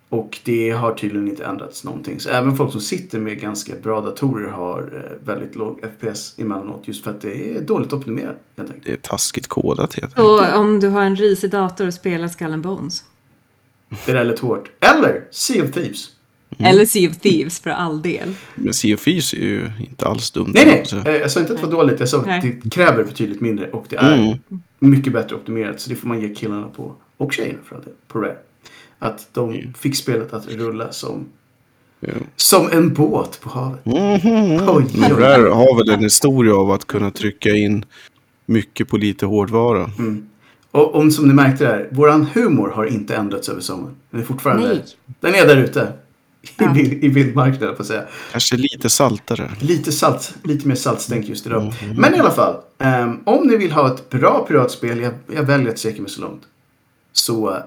Och 0.09 0.39
det 0.43 0.69
har 0.69 0.93
tydligen 0.93 1.27
inte 1.27 1.45
ändrats 1.45 1.83
någonting. 1.83 2.19
Så 2.19 2.29
även 2.29 2.57
folk 2.57 2.71
som 2.71 2.81
sitter 2.81 3.19
med 3.19 3.39
ganska 3.39 3.75
bra 3.75 4.01
datorer 4.01 4.49
har 4.49 4.79
eh, 4.81 5.25
väldigt 5.27 5.55
låg 5.55 5.79
FPS 5.97 6.39
emellanåt. 6.39 6.87
Just 6.87 7.03
för 7.03 7.11
att 7.11 7.21
det 7.21 7.57
är 7.57 7.61
dåligt 7.61 7.93
optimerat. 7.93 8.37
Helt 8.57 8.69
enkelt. 8.69 8.85
Det 8.85 8.91
är 8.93 8.97
taskigt 8.97 9.47
kodat 9.47 9.93
helt 9.93 10.15
Så 10.15 10.55
om 10.55 10.79
du 10.79 10.87
har 10.87 11.01
en 11.01 11.15
risig 11.15 11.51
dator 11.51 11.87
och 11.87 11.93
spelar 11.93 12.27
Skull 12.27 12.57
Bones. 12.57 13.03
Det 14.05 14.11
där 14.11 14.23
lät 14.23 14.39
hårt. 14.39 14.71
Eller 14.79 15.27
Sea 15.31 15.63
of 15.63 15.71
Thieves. 15.71 16.09
Eller 16.59 16.85
Sea 16.85 17.09
of 17.09 17.17
Thieves 17.17 17.59
för 17.59 17.69
all 17.69 18.01
del. 18.01 18.33
Men 18.55 18.73
Sea 18.73 18.95
of 18.95 19.03
Thieves 19.03 19.33
är 19.33 19.37
ju 19.37 19.71
inte 19.79 20.05
alls 20.05 20.31
dumt. 20.31 20.51
Nej, 20.55 20.65
nej. 20.65 20.83
Så- 20.85 20.97
Eh, 20.97 21.15
Jag 21.15 21.31
sa 21.31 21.39
inte 21.39 21.53
att 21.53 21.59
det 21.61 21.65
var 21.65 21.71
dåligt. 21.73 21.99
Jag 21.99 22.09
sa 22.09 22.19
att 22.19 22.25
Nej. 22.25 22.59
det 22.63 22.69
kräver 22.69 23.03
betydligt 23.03 23.41
mindre. 23.41 23.69
Och 23.71 23.85
det 23.89 23.95
är 23.95 24.13
Mm. 24.17 24.37
mycket 24.79 25.13
bättre 25.13 25.35
optimerat. 25.35 25.79
Så 25.79 25.89
det 25.89 25.95
får 25.95 26.07
man 26.07 26.21
ge 26.21 26.35
killarna 26.35 26.67
på. 26.67 26.93
Och 27.17 27.33
tjejerna 27.33 27.59
för 27.65 27.75
all 27.75 27.81
del. 27.83 27.93
På 28.07 28.19
Rare. 28.19 28.35
Att 28.99 29.27
de 29.33 29.73
fick 29.79 29.95
spelet 29.95 30.33
att 30.33 30.47
rulla 30.51 30.91
som, 30.91 31.25
Ja. 31.99 32.13
som 32.35 32.69
en 32.71 32.93
båt 32.93 33.39
på 33.41 33.49
havet. 33.49 33.85
Mhm. 33.85 33.95
Oj, 33.95 34.59
oj, 34.67 34.85
Det 34.93 35.13
oj. 35.15 35.21
där 35.21 35.49
har 35.49 35.77
väl 35.77 35.89
en 35.93 36.03
historia 36.03 36.55
av 36.55 36.71
att 36.71 36.87
kunna 36.87 37.11
trycka 37.11 37.49
in 37.49 37.85
mycket 38.45 38.87
på 38.87 38.97
lite 38.97 39.25
hårdvara. 39.25 39.89
Och 40.71 40.95
om 40.95 41.11
som 41.11 41.27
ni 41.27 41.33
märkte 41.33 41.63
där, 41.63 41.87
våran 41.91 42.25
humor 42.33 42.69
har 42.69 42.85
inte 42.85 43.15
ändrats 43.15 43.49
över 43.49 43.61
sommaren. 43.61 43.95
Den 44.09 44.21
är 44.21 44.25
fortfarande, 44.25 44.67
Nej. 44.67 44.83
den 45.19 45.35
är 45.35 45.47
där 45.47 45.57
ute. 45.57 45.93
I, 46.43 46.47
Ja. 46.57 46.73
bild, 46.73 47.03
I 47.03 47.07
vildmarken, 47.07 47.75
på 47.75 47.81
att 47.81 47.87
säga. 47.87 48.03
Kanske 48.31 48.57
lite 48.57 48.89
saltare. 48.89 49.51
Lite 49.59 49.91
salt, 49.91 50.35
lite 50.43 50.67
mer 50.67 50.75
saltstänk 50.75 51.29
just 51.29 51.45
idag. 51.45 51.73
Men 51.95 52.15
i 52.15 52.19
alla 52.19 52.31
fall, 52.31 52.61
ehm, 52.77 53.19
om 53.25 53.47
ni 53.47 53.57
vill 53.57 53.71
ha 53.71 53.93
ett 53.95 54.09
bra 54.09 54.45
piratspel, 54.47 54.99
jag, 54.99 55.13
jag 55.33 55.43
väljer 55.43 55.69
att 55.69 55.79
sträcka 55.79 56.01
mig 56.01 56.11
så 56.11 56.21
långt. 56.21 56.43
Så 57.11 57.57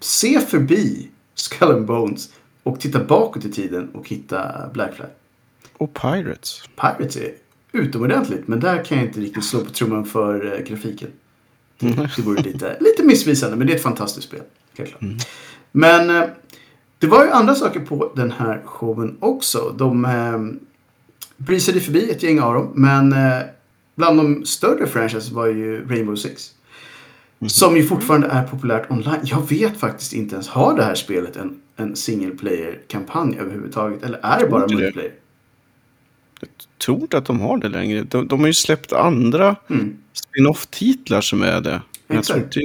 se 0.00 0.40
förbi 0.40 1.08
Skull 1.34 1.68
and 1.72 1.86
Bones 1.86 2.28
och 2.62 2.80
titta 2.80 3.04
bakåt 3.04 3.44
i 3.44 3.52
tiden 3.52 3.90
och 3.94 4.08
hitta 4.08 4.68
Black 4.72 4.94
Flag. 4.96 5.08
Och 5.76 5.94
Pirates. 5.94 6.62
Pirates 6.76 7.16
är 7.16 7.32
utomordentligt, 7.72 8.48
men 8.48 8.60
där 8.60 8.84
kan 8.84 8.98
jag 8.98 9.06
inte 9.06 9.20
riktigt 9.20 9.44
slå 9.44 9.60
på 9.64 9.70
trumman 9.70 10.04
för 10.04 10.54
eh, 10.54 10.60
grafiken. 10.66 11.08
Det, 11.78 12.10
det 12.16 12.22
vore 12.22 12.42
lite, 12.42 12.76
lite 12.80 13.02
missvisande, 13.02 13.56
men 13.56 13.66
det 13.66 13.72
är 13.72 13.76
ett 13.76 13.82
fantastiskt 13.82 14.26
spel. 14.28 14.40
Helt 14.78 14.90
klart. 14.90 15.02
Men 15.72 16.10
eh, 16.10 16.24
det 16.98 17.06
var 17.06 17.24
ju 17.24 17.30
andra 17.30 17.54
saker 17.54 17.80
på 17.80 18.12
den 18.16 18.30
här 18.30 18.62
showen 18.64 19.16
också. 19.20 19.74
De 19.78 20.04
eh, 20.04 20.66
brisade 21.36 21.80
förbi 21.80 22.10
ett 22.10 22.22
gäng 22.22 22.40
av 22.40 22.54
dem, 22.54 22.72
men 22.74 23.12
eh, 23.12 23.42
bland 23.94 24.18
de 24.18 24.46
större 24.46 24.86
franchises 24.86 25.30
var 25.30 25.46
ju 25.46 25.88
Rainbow 25.88 26.16
Six. 26.16 26.54
Som 27.46 27.76
ju 27.76 27.84
fortfarande 27.84 28.26
är 28.28 28.42
populärt 28.42 28.90
online. 28.90 29.20
Jag 29.22 29.48
vet 29.48 29.80
faktiskt 29.80 30.12
inte 30.12 30.34
ens, 30.34 30.48
har 30.48 30.76
det 30.76 30.82
här 30.82 30.94
spelet 30.94 31.36
en, 31.36 31.60
en 31.76 31.96
single 31.96 32.30
player-kampanj 32.30 33.38
överhuvudtaget? 33.38 34.02
Eller 34.02 34.18
är 34.22 34.40
det 34.40 34.48
bara 34.48 34.66
multiplayer? 34.66 35.12
tror 36.78 37.00
inte 37.00 37.18
att 37.18 37.26
de 37.26 37.40
har 37.40 37.58
det 37.58 37.68
längre. 37.68 38.02
De, 38.02 38.28
de 38.28 38.40
har 38.40 38.46
ju 38.46 38.52
släppt 38.52 38.92
andra 38.92 39.56
Mm. 39.70 39.96
spin-off-titlar 40.12 41.20
som 41.20 41.42
är 41.42 41.60
det. 41.60 41.82
Men 42.06 42.16
jag 42.16 42.24
tror 42.24 42.38
inte... 42.38 42.60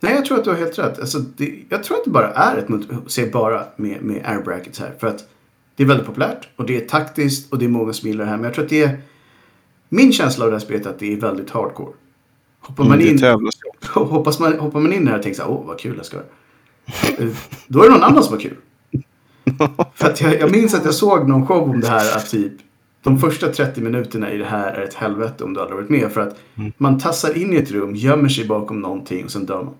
Nej, 0.00 0.14
jag 0.14 0.24
tror 0.24 0.38
att 0.38 0.44
du 0.44 0.50
har 0.50 0.56
helt 0.56 0.78
rätt. 0.78 0.98
Alltså, 1.00 1.18
det, 1.18 1.54
jag 1.68 1.84
tror 1.84 1.96
att 1.96 2.04
det 2.04 2.10
bara 2.10 2.30
är 2.30 2.56
ett 2.56 2.66
multi- 2.68 3.08
se 3.08 3.26
bara 3.30 3.64
med, 3.76 4.02
med 4.02 4.22
air 4.26 4.42
brackets 4.42 4.80
här. 4.80 4.94
För 5.00 5.06
att 5.06 5.28
det 5.76 5.82
är 5.82 5.86
väldigt 5.86 6.06
populärt 6.06 6.48
och 6.56 6.66
det 6.66 6.76
är 6.84 6.88
taktiskt 6.88 7.52
och 7.52 7.58
det 7.58 7.64
är 7.64 7.68
många 7.68 7.92
som 7.92 8.08
gillar 8.08 8.24
det 8.24 8.30
här. 8.30 8.36
Men 8.36 8.44
jag 8.44 8.54
tror 8.54 8.64
att 8.64 8.70
det 8.70 8.82
är 8.82 9.00
min 9.88 10.12
känsla 10.12 10.44
av 10.44 10.50
det 10.50 10.54
här 10.56 10.64
spelet 10.64 10.86
är 10.86 10.90
att 10.90 10.98
det 10.98 11.12
är 11.12 11.16
väldigt 11.16 11.50
hardcore. 11.50 11.92
Hoppar 12.60 12.84
man 12.84 12.92
Mm, 13.00 13.16
det 13.16 13.26
in, 13.28 13.40
ju. 13.40 13.48
hoppas 14.00 14.38
man, 14.38 14.58
hoppar 14.58 14.80
man 14.80 14.92
in 14.92 15.08
här 15.08 15.16
och 15.16 15.22
tänker 15.22 15.36
så 15.36 15.42
här, 15.42 15.50
åh 15.50 15.66
vad 15.66 15.78
kul 15.78 15.94
jag 15.96 16.06
ska. 16.06 16.16
Eh, 17.18 17.28
Då 17.66 17.80
är 17.80 17.84
det 17.84 17.90
någon 17.94 18.02
annan 18.04 18.22
som 18.22 18.34
har 18.34 18.40
kul. 18.40 18.56
För 19.94 20.06
att 20.08 20.20
jag, 20.20 20.40
jag 20.40 20.50
minns 20.50 20.74
att 20.74 20.84
jag 20.84 20.94
såg 20.94 21.28
någon 21.28 21.46
show 21.46 21.70
om 21.70 21.80
det 21.80 21.88
här 21.88 22.16
att 22.16 22.30
typ 22.30 22.52
de 23.02 23.18
första 23.18 23.48
30 23.52 23.80
minuterna 23.80 24.32
i 24.32 24.38
det 24.38 24.44
här 24.44 24.72
är 24.72 24.82
ett 24.82 24.94
helvete 24.94 25.44
om 25.44 25.54
du 25.54 25.60
aldrig 25.60 25.76
varit 25.76 25.88
med. 25.90 26.12
För 26.12 26.20
att 26.20 26.36
man 26.76 26.98
tassar 27.00 27.38
in 27.38 27.52
i 27.52 27.56
ett 27.56 27.70
rum, 27.70 27.94
gömmer 27.94 28.28
sig 28.28 28.46
bakom 28.46 28.80
någonting 28.80 29.24
och 29.24 29.30
sen 29.30 29.46
dör 29.46 29.62
man. 29.64 29.74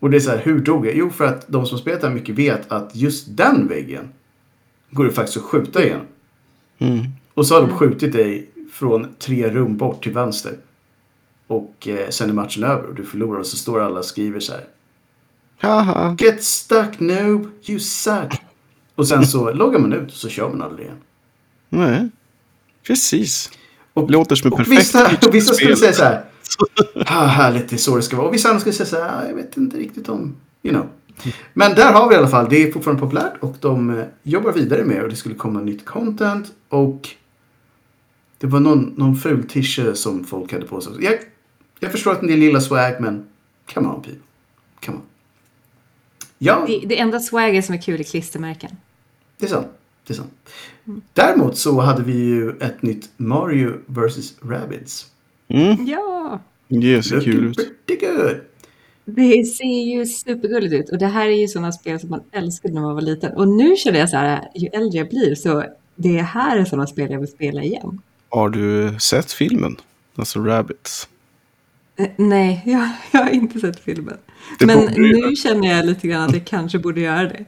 Och 0.00 0.10
det 0.10 0.16
är 0.16 0.20
så 0.20 0.30
här, 0.30 0.38
hur 0.38 0.60
dog 0.60 0.86
jag? 0.86 0.96
Jo, 0.96 1.10
för 1.10 1.24
att 1.24 1.48
de 1.48 1.66
som 1.66 1.78
spelat 1.78 2.00
det 2.00 2.06
här 2.06 2.14
mycket 2.14 2.34
vet 2.34 2.72
att 2.72 2.90
just 2.96 3.36
den 3.36 3.68
väggen 3.68 4.08
går 4.90 5.04
det 5.04 5.12
faktiskt 5.12 5.36
att 5.36 5.42
skjuta 5.42 5.84
igenom. 5.84 6.06
Mm. 6.78 7.04
Och 7.34 7.46
så 7.46 7.54
har 7.54 7.60
de 7.60 7.78
skjutit 7.78 8.12
dig 8.12 8.50
från 8.72 9.14
tre 9.18 9.50
rum 9.50 9.76
bort 9.76 10.02
till 10.02 10.12
vänster. 10.12 10.52
Och 11.46 11.88
eh, 11.88 12.08
sen 12.08 12.30
är 12.30 12.34
matchen 12.34 12.64
över 12.64 12.88
och 12.88 12.94
du 12.94 13.04
förlorar 13.04 13.40
och 13.40 13.46
så 13.46 13.56
står 13.56 13.80
alla 13.80 13.98
och 13.98 14.04
skriver 14.04 14.40
så 14.40 14.52
här. 14.52 14.64
Haha. 15.58 16.16
Get 16.18 16.44
stuck 16.44 17.00
noob, 17.00 17.48
you 17.66 17.80
suck. 17.80 18.32
Och 18.94 19.08
sen 19.08 19.26
så 19.26 19.52
loggar 19.52 19.78
man 19.78 19.92
ut 19.92 20.08
och 20.08 20.16
så 20.16 20.28
kör 20.28 20.48
man 20.48 20.62
aldrig 20.62 20.86
igen. 20.86 20.98
Nej. 21.68 22.08
Precis. 22.86 23.50
Och, 23.92 24.10
Låter 24.10 24.36
som 24.36 24.46
en 24.46 24.52
och 24.52 24.58
perfekt 24.58 24.80
vissa, 24.80 25.08
pitch 25.08 25.26
och 25.26 25.34
vissa 25.34 25.54
skulle 25.54 25.76
säga 25.76 25.92
så 25.92 26.04
här. 26.04 26.24
Ah, 27.06 27.26
härligt, 27.26 27.68
det 27.68 27.76
är 27.76 27.78
så 27.78 27.96
det 27.96 28.02
ska 28.02 28.16
vara. 28.16 28.26
Och 28.28 28.34
vissa 28.34 28.48
andra 28.48 28.60
skulle 28.60 28.72
säga 28.72 28.86
så 28.86 28.96
här. 28.96 29.28
Jag 29.28 29.34
vet 29.34 29.56
inte 29.56 29.76
riktigt 29.76 30.08
om, 30.08 30.36
you 30.62 30.74
know. 30.74 30.88
Men 31.54 31.74
där 31.74 31.92
har 31.92 32.08
vi 32.08 32.14
i 32.14 32.18
alla 32.18 32.28
fall. 32.28 32.46
Det 32.50 32.56
är 32.62 32.72
fortfarande 32.72 33.00
populärt 33.02 33.32
och 33.40 33.56
de 33.60 33.98
eh, 33.98 34.04
jobbar 34.22 34.52
vidare 34.52 34.84
med 34.84 35.02
och 35.02 35.08
det 35.08 35.16
skulle 35.16 35.34
komma 35.34 35.60
nytt 35.60 35.84
content. 35.84 36.52
Och 36.68 37.08
det 38.38 38.46
var 38.46 38.60
någon, 38.60 38.94
någon 38.96 39.16
ful 39.16 39.48
t-shirt 39.48 39.96
som 39.96 40.24
folk 40.24 40.52
hade 40.52 40.66
på 40.66 40.80
sig. 40.80 40.92
Jag, 41.00 41.14
jag 41.80 41.92
förstår 41.92 42.12
att 42.12 42.20
del 42.20 42.42
gillar 42.42 42.60
swag 42.60 43.00
men 43.00 43.26
come 43.74 43.88
on 43.88 44.02
people. 44.02 44.20
Come 44.84 44.98
on. 44.98 45.04
Ja, 46.38 46.64
Det, 46.66 46.84
det 46.86 46.98
enda 46.98 47.20
swagget 47.20 47.64
som 47.64 47.74
är 47.74 47.82
kul 47.82 48.00
är 48.00 48.04
klistermärken. 48.04 48.76
det 49.38 49.46
är 49.46 49.50
sant. 49.50 49.66
Det 50.06 50.12
är 50.12 50.16
sant. 50.16 50.32
Däremot 51.12 51.56
så 51.56 51.80
hade 51.80 52.02
vi 52.02 52.12
ju 52.16 52.50
ett 52.50 52.82
nytt 52.82 53.10
Mario 53.16 53.72
vs. 53.86 54.34
Rabbids. 54.42 55.06
Mm. 55.48 55.86
Ja! 55.86 56.40
Det 56.68 57.02
ser 57.02 57.20
kul 57.20 57.44
ut. 57.44 57.56
pretty 57.56 58.06
good. 58.06 58.40
Det 59.04 59.44
ser 59.44 59.94
ju 59.94 60.06
supergulligt 60.06 60.74
ut. 60.74 60.90
Och 60.90 60.98
det 60.98 61.06
här 61.06 61.26
är 61.28 61.40
ju 61.40 61.48
sådana 61.48 61.72
spel 61.72 62.00
som 62.00 62.10
man 62.10 62.20
älskade 62.32 62.74
när 62.74 62.80
man 62.80 62.94
var 62.94 63.02
liten. 63.02 63.32
Och 63.32 63.48
nu 63.48 63.76
känner 63.76 63.98
jag 63.98 64.10
så 64.10 64.16
här, 64.16 64.48
ju 64.54 64.66
äldre 64.66 64.98
jag 64.98 65.08
blir 65.08 65.34
så 65.34 65.64
det 65.94 66.22
här 66.22 66.56
är 66.56 66.64
sådana 66.64 66.86
spel 66.86 67.10
jag 67.10 67.18
vill 67.18 67.28
spela 67.28 67.62
igen. 67.62 68.00
Har 68.28 68.50
du 68.50 68.96
sett 68.98 69.32
filmen? 69.32 69.76
Alltså 70.16 70.40
Rabbits. 70.40 71.08
Eh, 71.96 72.08
nej, 72.16 72.62
jag, 72.66 72.88
jag 73.12 73.20
har 73.20 73.30
inte 73.30 73.60
sett 73.60 73.80
filmen. 73.80 74.16
Det 74.58 74.66
Men 74.66 74.78
nu 74.96 75.36
känner 75.36 75.76
jag 75.76 75.86
lite 75.86 76.08
grann 76.08 76.28
att 76.28 76.32
jag 76.32 76.44
kanske 76.44 76.78
borde 76.78 77.00
göra 77.00 77.22
det. 77.28 77.44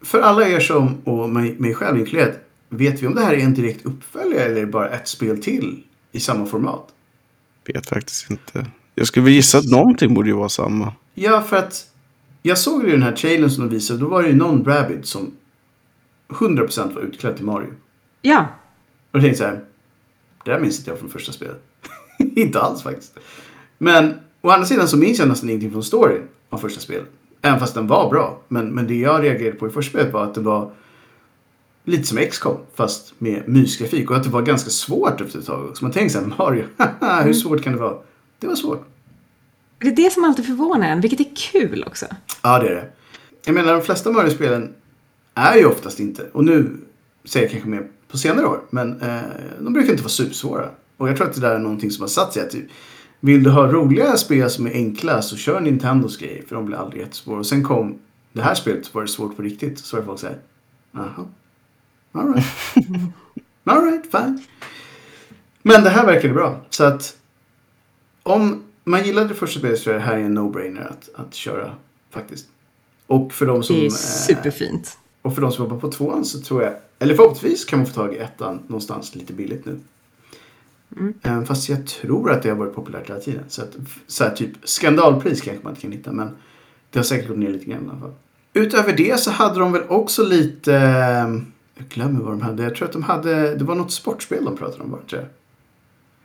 För 0.00 0.20
alla 0.20 0.48
er 0.48 0.60
som, 0.60 1.00
och 1.04 1.30
mig, 1.30 1.54
mig 1.58 1.74
själv 1.74 1.98
inkluderat, 1.98 2.38
vet 2.68 3.02
vi 3.02 3.06
om 3.06 3.14
det 3.14 3.24
här 3.24 3.34
är 3.34 3.38
en 3.38 3.54
direkt 3.54 3.86
uppföljare 3.86 4.44
eller 4.44 4.66
bara 4.66 4.90
ett 4.90 5.08
spel 5.08 5.42
till 5.42 5.82
i 6.12 6.20
samma 6.20 6.46
format? 6.46 6.88
Vet 7.66 7.88
faktiskt 7.88 8.30
inte. 8.30 8.66
Jag 8.94 9.06
skulle 9.06 9.24
väl 9.24 9.32
gissa 9.32 9.58
att 9.58 9.70
någonting 9.70 10.14
borde 10.14 10.28
ju 10.28 10.34
vara 10.34 10.48
samma. 10.48 10.92
Ja, 11.14 11.42
för 11.42 11.56
att 11.56 11.86
jag 12.42 12.58
såg 12.58 12.84
ju 12.84 12.90
den 12.90 13.02
här 13.02 13.12
trailern 13.12 13.50
som 13.50 13.68
de 13.68 13.74
visade. 13.74 14.00
Då 14.00 14.08
var 14.08 14.22
det 14.22 14.28
ju 14.28 14.34
någon 14.34 14.64
Rabbid 14.64 15.06
som 15.06 15.32
100% 16.28 16.94
var 16.94 17.02
utklädd 17.02 17.36
till 17.36 17.44
Mario. 17.44 17.72
Ja, 18.22 18.46
Och 19.10 19.16
jag 19.16 19.22
tänkte 19.22 19.38
så 19.38 19.44
här, 19.44 19.64
det 20.44 20.50
där 20.50 20.60
minns 20.60 20.78
inte 20.78 20.90
jag 20.90 20.98
från 20.98 21.10
första 21.10 21.32
spelet. 21.32 21.62
inte 22.18 22.60
alls 22.60 22.82
faktiskt. 22.82 23.18
Men 23.78 24.14
å 24.40 24.50
andra 24.50 24.66
sidan 24.66 24.88
så 24.88 24.96
minns 24.96 25.18
jag 25.18 25.28
nästan 25.28 25.48
ingenting 25.50 25.70
från 25.70 25.82
storyn 25.82 26.22
av 26.50 26.58
första 26.58 26.80
spelet. 26.80 27.08
Även 27.42 27.60
fast 27.60 27.74
den 27.74 27.86
var 27.86 28.10
bra. 28.10 28.40
Men, 28.48 28.74
men 28.74 28.86
det 28.86 28.94
jag 28.94 29.22
reagerade 29.22 29.56
på 29.56 29.66
i 29.66 29.70
första 29.70 29.90
spelet 29.90 30.12
var 30.12 30.24
att 30.24 30.34
det 30.34 30.40
var 30.40 30.70
lite 31.86 32.06
som 32.06 32.18
XCOM 32.18 32.56
fast 32.74 33.14
med 33.18 33.48
mysgrafik. 33.48 34.10
Och 34.10 34.16
att 34.16 34.24
det 34.24 34.30
var 34.30 34.42
ganska 34.42 34.70
svårt 34.70 35.20
efter 35.20 35.38
ett 35.38 35.46
tag. 35.46 35.76
Så 35.76 35.84
man 35.84 35.92
tänkte 35.92 36.18
så 36.18 36.24
här, 36.24 36.34
Mario, 36.38 36.64
haha, 36.76 37.22
hur 37.22 37.32
svårt 37.32 37.62
kan 37.62 37.72
det 37.72 37.78
vara? 37.78 37.96
Det 38.38 38.46
var 38.46 38.54
svårt. 38.54 38.86
det 39.78 39.88
är 39.88 39.96
det 39.96 40.12
som 40.12 40.24
alltid 40.24 40.46
förvånar 40.46 40.88
en, 40.88 41.00
vilket 41.00 41.20
är 41.20 41.30
kul 41.36 41.84
också. 41.86 42.06
Ja, 42.42 42.58
det 42.58 42.68
är 42.68 42.74
det. 42.74 42.88
Jag 43.44 43.54
menar, 43.54 43.72
de 43.72 43.82
flesta 43.82 44.12
Mario-spelen 44.12 44.74
är 45.34 45.56
ju 45.56 45.66
oftast 45.66 46.00
inte, 46.00 46.26
och 46.32 46.44
nu 46.44 46.76
säger 47.24 47.46
jag 47.46 47.52
kanske 47.52 47.68
mer 47.68 47.86
på 48.10 48.18
senare 48.18 48.46
år, 48.46 48.60
men 48.70 49.00
eh, 49.00 49.20
de 49.60 49.72
brukar 49.72 49.90
inte 49.90 50.02
vara 50.02 50.10
supersvåra. 50.10 50.70
Och 50.96 51.08
jag 51.08 51.16
tror 51.16 51.26
att 51.26 51.34
det 51.34 51.40
där 51.40 51.54
är 51.54 51.58
någonting 51.58 51.90
som 51.90 52.02
har 52.02 52.08
satt 52.08 52.32
sig. 52.32 52.42
Att 52.42 52.50
typ, 52.50 52.66
vill 53.20 53.42
du 53.42 53.50
ha 53.50 53.66
roliga 53.66 54.16
spel 54.16 54.50
som 54.50 54.66
är 54.66 54.72
enkla 54.72 55.22
så 55.22 55.36
kör 55.36 55.60
Nintendos 55.60 56.16
grejer, 56.16 56.42
för 56.48 56.54
de 56.54 56.66
blir 56.66 56.76
aldrig 56.76 57.02
jättesvåra. 57.02 57.38
Och 57.38 57.46
sen 57.46 57.64
kom 57.64 57.98
det 58.32 58.42
här 58.42 58.54
spelet 58.54 58.94
var 58.94 59.02
det 59.02 59.08
svårt 59.08 59.36
på 59.36 59.42
riktigt. 59.42 59.78
Så 59.78 59.96
var 59.96 60.00
det 60.00 60.06
folk 60.06 60.20
säger, 60.20 60.38
jaha, 60.92 61.26
alright, 62.18 62.44
alright, 63.64 64.10
fine. 64.10 64.42
Men 65.62 65.84
det 65.84 65.90
här 65.90 66.06
verkade 66.06 66.34
bra. 66.34 66.60
Så 66.70 66.84
att 66.84 67.16
om 68.22 68.62
man 68.84 69.04
gillade 69.04 69.28
det 69.28 69.34
första 69.34 69.58
spelet 69.58 69.78
så 69.80 69.90
jag 69.90 69.96
det 69.96 70.04
här 70.04 70.14
är 70.14 70.18
en 70.22 70.38
no-brainer 70.38 70.86
att, 70.90 71.08
att 71.14 71.34
köra 71.34 71.74
faktiskt. 72.10 72.46
Och 73.06 73.32
för 73.32 73.46
de 73.46 73.62
som, 73.62 73.76
Det 73.76 73.82
är 73.82 73.86
eh, 73.86 73.90
superfint. 73.90 74.98
och 75.22 75.34
för 75.34 75.42
de 75.42 75.52
som 75.52 75.64
jobbar 75.64 75.78
på 75.78 75.92
tvåan 75.92 76.24
så 76.24 76.40
tror 76.40 76.62
jag, 76.62 76.72
eller 76.98 77.14
förhoppningsvis 77.14 77.64
kan 77.64 77.78
man 77.78 77.86
få 77.86 77.92
tag 77.94 78.14
i 78.14 78.18
ettan 78.18 78.60
någonstans 78.66 79.14
lite 79.14 79.32
billigt 79.32 79.64
nu. 79.66 79.78
Eh, 81.22 81.42
Fast 81.44 81.68
jag 81.68 81.86
tror 81.86 82.30
att 82.30 82.42
det 82.42 82.48
har 82.48 82.56
varit 82.56 82.74
populärt 82.74 83.08
hela 83.10 83.20
tiden. 83.20 83.44
Så, 83.48 83.62
att, 83.62 83.76
så 84.06 84.24
här, 84.24 84.30
typ 84.30 84.50
skandalpris 84.64 85.40
kanske 85.40 85.64
man 85.64 85.72
inte 85.72 85.82
kan 85.82 85.92
hitta 85.92 86.12
men 86.12 86.36
det 86.90 86.98
har 86.98 87.04
säkert 87.04 87.28
gått 87.28 87.38
ner 87.38 87.50
lite 87.50 87.64
grann 87.64 87.86
i 87.86 87.88
alla 87.90 88.00
fall. 88.00 88.14
Utöver 88.52 88.92
det 88.96 89.20
så 89.20 89.30
hade 89.30 89.60
de 89.60 89.72
väl 89.72 89.82
också 89.88 90.24
lite, 90.24 90.74
eh, 90.74 91.34
jag 91.76 91.88
glömmer 91.88 92.20
vad 92.20 92.32
de 92.32 92.40
hade, 92.42 92.62
jag 92.62 92.74
tror 92.74 92.86
att 92.86 92.92
de 92.92 93.02
hade, 93.02 93.54
det 93.54 93.64
var 93.64 93.74
något 93.74 93.92
sportspel 93.92 94.44
de 94.44 94.56
pratade 94.56 94.82
om 94.84 94.90
var 94.90 94.98
det 94.98 95.06
tror 95.08 95.22
jag. 95.22 95.30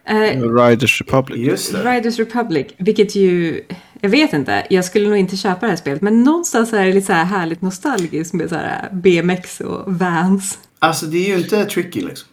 Eh, 0.05 0.53
Riders 0.53 1.01
Republic. 1.01 1.39
Just 1.47 1.73
det. 1.73 1.95
Riders 1.95 2.19
Republic, 2.19 2.67
vilket 2.77 3.15
ju, 3.15 3.61
jag 4.01 4.09
vet 4.09 4.33
inte, 4.33 4.67
jag 4.69 4.85
skulle 4.85 5.09
nog 5.09 5.17
inte 5.17 5.37
köpa 5.37 5.59
det 5.59 5.67
här 5.67 5.75
spelet, 5.75 6.01
men 6.01 6.23
någonstans 6.23 6.73
är 6.73 6.85
det 6.85 6.93
lite 6.93 7.07
så 7.07 7.13
här 7.13 7.25
härligt 7.25 7.61
nostalgiskt 7.61 8.33
med 8.33 8.49
så 8.49 8.55
här 8.55 8.89
BMX 8.91 9.61
och 9.61 9.93
Vans. 9.93 10.59
Alltså 10.79 11.05
det 11.05 11.17
är 11.17 11.27
ju 11.37 11.43
inte 11.43 11.65
tricky 11.65 12.01
liksom. 12.01 12.27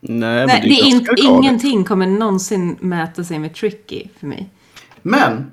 Nej, 0.00 0.18
men 0.36 0.46
Nej, 0.46 0.60
det 0.62 0.68
är 0.68 0.90
ganska 0.90 1.12
inte, 1.12 1.22
galet. 1.22 1.44
ingenting 1.44 1.84
kommer 1.84 2.06
någonsin 2.06 2.76
mäta 2.80 3.24
sig 3.24 3.38
med 3.38 3.54
Tricky 3.54 4.08
för 4.20 4.26
mig. 4.26 4.50
Men 5.02 5.50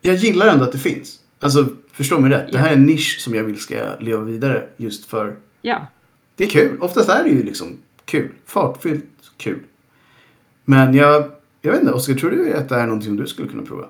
jag 0.00 0.14
gillar 0.14 0.46
ändå 0.48 0.64
att 0.64 0.72
det 0.72 0.78
finns. 0.78 1.18
Alltså, 1.40 1.68
förstå 1.92 2.20
mig 2.20 2.30
rätt. 2.30 2.52
Det 2.52 2.58
här 2.58 2.68
är 2.68 2.72
en 2.72 2.86
nisch 2.86 3.20
som 3.20 3.34
jag 3.34 3.44
vill 3.44 3.60
ska 3.60 3.74
leva 4.00 4.22
vidare 4.22 4.68
just 4.76 5.04
för 5.04 5.36
Ja. 5.62 5.86
Det 6.36 6.44
är 6.44 6.48
kul. 6.48 6.80
Oftast 6.80 7.08
är 7.08 7.24
det 7.24 7.30
ju 7.30 7.42
liksom 7.42 7.76
kul. 8.04 8.28
Fartfyllt 8.46 9.04
kul. 9.36 9.58
Men 10.64 10.94
jag, 10.94 11.30
jag 11.62 11.72
vet 11.72 11.80
inte, 11.80 11.92
Oskar, 11.92 12.14
tror 12.14 12.30
du 12.30 12.52
att 12.54 12.68
det 12.68 12.74
är 12.76 12.86
någonting 12.86 13.06
som 13.08 13.16
du 13.16 13.26
skulle 13.26 13.48
kunna 13.48 13.62
prova? 13.62 13.84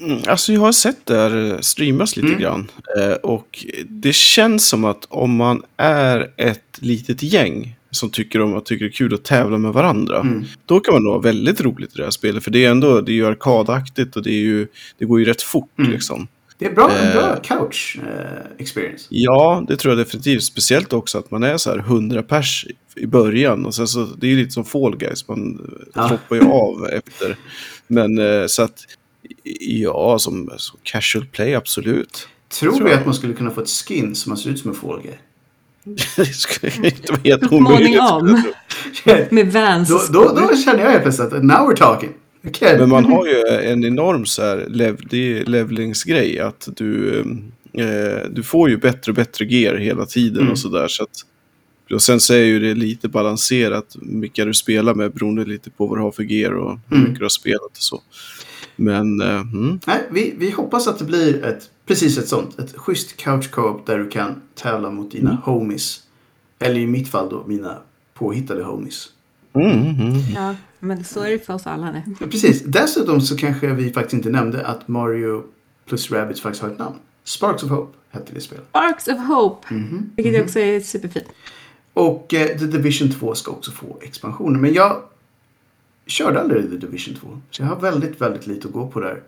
Mm, 0.00 0.18
alltså 0.28 0.52
jag 0.52 0.60
har 0.60 0.72
sett 0.72 1.06
det 1.06 1.16
här 1.16 1.50
eh, 1.52 1.58
streamas 1.58 2.16
lite 2.16 2.28
Mm. 2.28 2.40
grann. 2.40 2.70
Eh, 2.98 3.12
och 3.12 3.66
det 3.86 4.14
känns 4.14 4.68
som 4.68 4.84
att 4.84 5.06
om 5.08 5.36
man 5.36 5.62
är 5.76 6.30
ett 6.36 6.78
litet 6.78 7.22
gäng 7.22 7.76
som 7.90 8.10
tycker 8.10 8.40
om 8.40 8.54
att 8.56 8.64
tycker 8.66 8.84
det 8.84 8.88
är 8.90 8.92
kul 8.92 9.14
att 9.14 9.24
tävla 9.24 9.58
med 9.58 9.72
varandra. 9.72 10.20
Mm. 10.20 10.44
Då 10.66 10.80
kan 10.80 10.94
man 10.94 11.02
nog 11.04 11.12
ha 11.12 11.20
väldigt 11.20 11.60
roligt 11.60 11.94
i 11.94 11.96
det 11.98 12.04
här 12.04 12.10
spelet. 12.10 12.44
För 12.44 12.50
det 12.50 12.64
är 12.64 12.70
ändå 12.70 13.00
det 13.00 13.12
är 13.12 13.14
ju 13.14 13.26
arkadaktigt 13.26 14.16
och 14.16 14.22
det, 14.22 14.30
är 14.30 14.40
ju, 14.42 14.66
det 14.98 15.04
går 15.04 15.18
ju 15.20 15.24
rätt 15.26 15.42
fort 15.42 15.78
Mm. 15.78 15.90
liksom. 15.90 16.28
Det 16.62 16.68
är 16.68 16.72
bra, 16.74 16.90
en 16.90 17.08
Eh. 17.08 17.14
bra 17.14 17.36
couch 17.42 17.98
eh, 18.06 18.40
experience. 18.58 19.06
Ja, 19.08 19.64
det 19.68 19.76
tror 19.76 19.92
jag 19.94 20.06
definitivt. 20.06 20.42
Speciellt 20.42 20.92
också 20.92 21.18
att 21.18 21.30
man 21.30 21.42
är 21.42 21.56
så 21.56 21.70
här 21.70 21.78
100 21.78 22.22
pers 22.22 22.66
i 22.96 23.06
början. 23.06 23.66
Och 23.66 23.74
sen 23.74 23.88
så, 23.88 24.04
det 24.04 24.26
är 24.26 24.30
ju 24.30 24.36
lite 24.36 24.50
som 24.50 24.64
Fall 24.64 24.96
Guys, 24.96 25.28
man 25.28 25.70
Ja. 25.94 26.08
droppar 26.08 26.36
ju 26.36 26.42
av 26.42 26.86
efter. 26.92 27.36
Men 27.86 28.18
eh, 28.18 28.46
så 28.46 28.62
att, 28.62 28.78
ja, 29.60 30.18
som, 30.18 30.50
som 30.56 30.78
casual 30.82 31.26
play, 31.26 31.54
absolut. 31.54 32.28
Tror 32.60 32.72
tror 32.72 32.84
vi 32.84 32.90
jag. 32.90 33.00
att 33.00 33.06
man 33.06 33.14
skulle 33.14 33.34
kunna 33.34 33.50
få 33.50 33.60
ett 33.60 33.68
skin 33.70 34.14
som 34.14 34.36
ser 34.36 34.50
ut 34.50 34.58
som 34.58 34.70
en 34.70 34.76
Fall 34.76 35.02
Guy? 35.02 35.14
det 36.16 36.24
skulle 36.26 36.72
inte 36.86 37.12
vara 37.12 37.20
helt 37.24 37.52
omöjligt. 37.52 37.94
jag 37.94 38.20
tro. 39.04 39.14
Med 39.30 39.52
Vans 39.52 39.88
Då, 39.88 40.24
då, 40.24 40.40
då 40.48 40.56
känner 40.56 40.84
jag 40.84 40.90
helt 40.90 41.02
plötsligt 41.02 41.32
att 41.32 41.44
now 41.44 41.56
we're 41.70 41.76
talking. 41.76 42.10
Okay. 42.44 42.78
Men 42.78 42.88
man 42.88 43.04
har 43.04 43.26
ju 43.26 43.42
en 43.64 43.84
enorm 43.84 44.26
så 44.26 44.42
här 44.42 44.66
lev, 44.68 44.96
levelingsgrej. 45.48 46.38
Att 46.40 46.68
du, 46.76 47.18
eh, 47.72 48.28
du 48.30 48.42
får 48.42 48.70
ju 48.70 48.76
bättre 48.76 49.12
och 49.12 49.16
bättre 49.16 49.44
gear 49.44 49.74
hela 49.74 50.06
tiden 50.06 50.40
Mm. 50.40 50.52
och 50.52 50.58
sådär. 50.58 50.88
Så 50.88 51.02
att, 51.02 51.10
och 51.94 52.02
sen 52.02 52.20
så 52.20 52.34
är 52.34 52.44
ju 52.44 52.60
det 52.60 52.74
lite 52.74 53.08
balanserat 53.08 53.96
vilka 54.02 54.44
du 54.44 54.54
spelar 54.54 54.94
med 54.94 55.12
beroende 55.12 55.44
lite 55.44 55.70
på 55.70 55.86
vad 55.86 55.98
du 55.98 56.02
har 56.02 56.12
för 56.12 56.22
gear 56.22 56.52
och 56.52 56.78
hur 56.88 56.96
Mm. 56.96 57.02
mycket 57.08 57.18
du 57.18 57.24
har 57.24 57.28
spelat 57.28 57.62
och 57.62 57.76
så. 57.76 58.02
Men 58.76 59.20
eh, 59.20 59.40
mm, 59.40 59.80
Nej, 59.86 60.00
vi, 60.10 60.34
vi 60.38 60.50
hoppas 60.50 60.88
att 60.88 60.98
det 60.98 61.04
blir 61.04 61.44
ett, 61.44 61.70
precis 61.86 62.18
ett 62.18 62.28
sånt. 62.28 62.58
Ett 62.58 62.76
schysst 62.76 63.16
couch 63.16 63.50
co-op 63.50 63.86
där 63.86 63.98
du 63.98 64.08
kan 64.10 64.34
tävla 64.54 64.90
mot 64.90 65.10
dina 65.12 65.30
Mm. 65.30 65.42
homies. 65.42 66.00
Eller 66.58 66.80
i 66.80 66.86
mitt 66.86 67.08
fall 67.08 67.28
då 67.30 67.44
mina 67.48 67.78
påhittade 68.14 68.62
homies. 68.64 69.08
Mm, 69.54 69.70
mm. 70.00 70.14
Ja, 70.34 70.54
men 70.80 71.04
så 71.04 71.20
är 71.22 71.30
det 71.30 71.38
för 71.46 71.54
oss 71.54 71.66
alla 71.66 71.90
nu. 71.92 72.02
Ja, 72.20 72.26
Precis. 72.26 72.62
Dessutom 72.62 73.20
så 73.20 73.36
kanske 73.36 73.66
vi 73.72 73.92
faktiskt 73.92 74.14
inte 74.14 74.30
nämnde 74.30 74.66
att 74.66 74.88
Mario 74.88 75.42
plus 75.86 76.10
Rabbids 76.10 76.40
faktiskt 76.40 76.62
har 76.62 76.70
ett 76.70 76.78
namn. 76.78 76.96
Sparks 77.24 77.62
of 77.62 77.70
Hope 77.70 77.98
hette 78.10 78.34
det 78.34 78.40
spelet. 78.40 78.64
Sparks 78.68 79.08
of 79.08 79.18
Hope, 79.18 79.74
Mhm. 79.74 80.10
vilket 80.16 80.42
också 80.44 80.58
är 80.58 80.80
superfint. 80.80 81.26
Och 81.92 82.34
eh, 82.34 82.58
The 82.58 82.66
Division 82.66 83.10
2 83.10 83.34
ska 83.34 83.50
också 83.50 83.70
få 83.70 83.98
expansioner. 84.02 84.58
Men 84.60 84.72
jag 84.74 85.02
körde 86.06 86.40
aldrig 86.40 86.70
The 86.70 86.76
Division 86.76 87.14
2. 87.14 87.28
Så 87.50 87.62
jag 87.62 87.66
har 87.68 87.76
väldigt, 87.80 88.20
väldigt 88.20 88.46
lite 88.46 88.68
att 88.68 88.74
gå 88.74 88.86
på 88.86 89.00
där. 89.00 89.22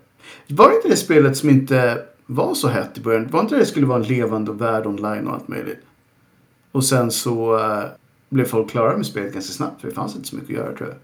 Var 0.47 0.69
det 0.69 0.75
inte 0.75 0.87
det 0.87 0.95
spelet 0.97 1.37
som 1.37 1.49
inte 1.49 2.01
var 2.25 2.53
så 2.53 2.67
hett 2.67 2.97
i 2.97 3.01
början? 3.01 3.27
Var 3.31 3.41
inte 3.41 3.55
det 3.55 3.59
det 3.61 3.65
skulle 3.65 3.85
vara 3.85 3.97
en 3.99 4.07
levande 4.07 4.51
värld 4.51 4.85
online 4.85 5.27
och 5.27 5.33
allt 5.33 5.47
möjligt? 5.47 5.79
Och 6.71 6.85
sen 6.85 7.11
så 7.11 7.57
eh, 7.59 7.83
blev 8.35 8.45
folk 8.45 8.69
klara 8.69 8.97
med 8.97 9.05
spelet 9.05 9.33
ganska 9.33 9.53
snabbt. 9.53 9.81
För 9.81 9.87
det 9.87 9.93
fanns 9.93 10.15
inte 10.15 10.27
så 10.27 10.35
mycket 10.35 10.49
att 10.49 10.55
göra 10.65 10.77
tror 10.77 10.89
jag. 10.89 10.97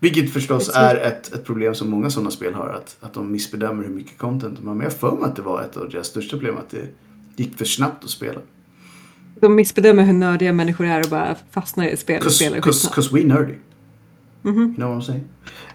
Vilket 0.00 0.32
förstås 0.32 0.58
Precis. 0.66 0.74
är 0.76 0.96
ett, 0.96 1.34
ett 1.34 1.44
problem 1.44 1.74
som 1.74 1.90
många 1.90 2.10
sådana 2.10 2.30
spel 2.30 2.54
har. 2.54 2.68
Att, 2.68 2.96
att 3.00 3.14
de 3.14 3.32
missbedömer 3.32 3.84
hur 3.84 3.90
mycket 3.94 4.18
content 4.18 4.58
de 4.58 4.68
har. 4.68 4.74
Men 4.74 4.84
jag 4.84 4.92
för 4.92 5.12
mig 5.12 5.24
att 5.24 5.36
det 5.36 5.42
var 5.42 5.62
ett 5.62 5.76
av 5.76 5.88
deras 5.90 6.06
största 6.06 6.36
problem. 6.36 6.56
Att 6.56 6.70
det 6.70 6.88
gick 7.36 7.58
för 7.58 7.64
snabbt 7.64 8.04
att 8.04 8.10
spela. 8.10 8.40
De 9.40 9.54
missbedömer 9.54 10.02
hur 10.04 10.12
nördiga 10.12 10.52
människor 10.52 10.86
är 10.86 11.00
och 11.04 11.10
bara 11.10 11.36
fastnar 11.50 11.84
i 11.84 11.90
ett 11.90 12.00
spel 12.00 12.22
och 12.26 12.32
spelar 12.32 12.60
cause, 12.60 12.90
cause 12.94 13.14
we 13.16 13.22
nerdy. 13.24 13.54
Mhm. 14.42 14.58
You 14.62 14.74
know 14.74 14.94
what 14.94 15.02
I'm 15.02 15.06
saying? 15.06 15.24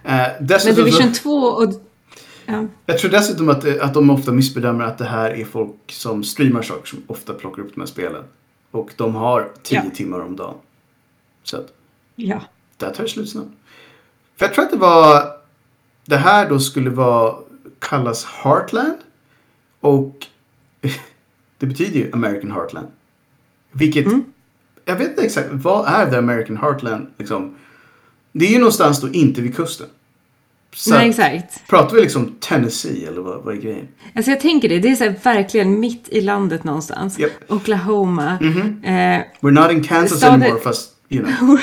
Uh, 0.05 0.65
Men 0.65 0.75
Division 0.75 1.13
så, 1.13 1.21
2 1.21 1.29
och... 1.31 1.73
Ja. 2.45 2.65
jag 2.85 2.99
tror 2.99 3.11
dessutom 3.11 3.49
att, 3.49 3.79
att 3.79 3.93
de 3.93 4.09
ofta 4.09 4.31
missbedömer 4.31 4.85
att 4.85 4.97
det 4.97 5.05
här 5.05 5.29
är 5.31 5.45
folk 5.45 5.75
som 5.87 6.23
streamar 6.23 6.61
saker 6.61 6.85
som 6.87 6.99
ofta 7.07 7.33
plockar 7.33 7.61
upp 7.63 7.75
de 7.75 7.81
här 7.81 7.87
spelen. 7.87 8.23
Och 8.71 8.89
de 8.95 9.15
har 9.15 9.49
10 9.63 9.81
Ja. 9.83 9.91
timmar 9.95 10.19
om 10.19 10.35
dagen. 10.35 10.55
Så 11.49 11.57
att 11.57 11.73
ja. 12.15 12.41
där 12.77 12.91
tar 12.93 13.03
det 13.03 13.09
slut 13.09 13.29
snabbt. 13.29 13.51
För 14.35 14.45
jag 14.45 14.53
tror 14.53 14.65
att 14.65 14.71
det 14.71 14.77
var... 14.77 15.31
Det 16.05 16.17
här 16.17 16.49
då 16.49 16.59
skulle 16.59 16.89
vara... 16.89 17.35
Kallas 17.79 18.25
Heartland. 18.25 18.97
Och 19.79 20.25
det 21.57 21.65
betyder 21.65 21.99
ju 21.99 22.11
American 22.13 22.51
Heartland. 22.51 22.87
Vilket... 23.71 24.05
Mm. 24.05 24.23
Jag 24.85 24.95
vet 24.95 25.09
inte 25.09 25.21
exakt. 25.21 25.47
Vad 25.51 25.87
är 25.87 26.09
The 26.11 26.17
American 26.17 26.57
Heartland? 26.57 27.07
Liksom? 27.17 27.55
Det 28.31 28.45
är 28.45 28.49
ju 28.51 28.57
någonstans 28.59 29.01
då 29.01 29.09
inte 29.09 29.41
vid 29.41 29.55
kusten. 29.55 29.87
Så 30.75 30.93
Nej, 30.93 31.09
exakt. 31.09 31.67
pratar 31.67 31.95
vi 31.95 32.01
liksom 32.01 32.35
Tennessee 32.39 33.05
eller 33.07 33.21
vad, 33.21 33.43
vad 33.43 33.55
är 33.55 33.61
grejen? 33.61 33.87
Alltså 34.15 34.31
jag 34.31 34.39
tänker 34.39 34.69
det, 34.69 34.79
det 34.79 34.89
är 34.89 34.95
så 34.95 35.03
här 35.03 35.15
verkligen 35.23 35.79
mitt 35.79 36.09
i 36.09 36.21
landet 36.21 36.63
någonstans. 36.63 37.19
Japp. 37.19 37.31
Oklahoma. 37.47 38.37
Mhm. 38.41 38.83
Eh, 38.83 39.21
We're 39.41 39.51
not 39.51 39.71
in 39.71 39.83
Kansas 39.83 40.17
Staden- 40.23 40.33
anymore 40.33 40.59
fast, 40.61 40.96
you 41.09 41.25
know. 41.25 41.59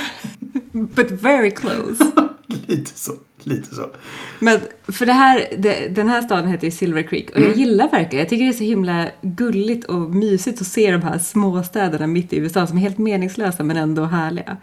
but 0.94 1.10
very 1.10 1.50
close. 1.50 2.04
lite 2.66 2.98
så. 2.98 3.12
Lite 3.42 3.74
så. 3.74 3.90
Men 4.38 4.60
för 4.88 5.06
det 5.06 5.12
här, 5.12 5.46
det, 5.58 5.88
den 5.94 6.08
här 6.08 6.22
staden 6.22 6.48
heter 6.48 6.64
ju 6.64 6.70
Silver 6.70 7.02
Creek 7.02 7.30
och 7.30 7.36
Mm. 7.36 7.48
jag 7.48 7.58
gillar 7.58 7.90
verkligen, 7.90 8.18
jag 8.20 8.28
tycker 8.28 8.44
det 8.44 8.50
är 8.50 8.52
så 8.52 8.64
himla 8.64 9.06
gulligt 9.22 9.84
och 9.84 10.00
mysigt 10.00 10.60
att 10.60 10.66
se 10.66 10.90
de 10.92 11.02
här 11.02 11.18
småstäderna 11.18 12.06
mitt 12.06 12.32
i 12.32 12.36
USA 12.36 12.66
som 12.66 12.76
är 12.76 12.80
helt 12.82 12.98
meningslösa 12.98 13.62
men 13.64 13.76
ändå 13.76 14.04
härliga. 14.04 14.56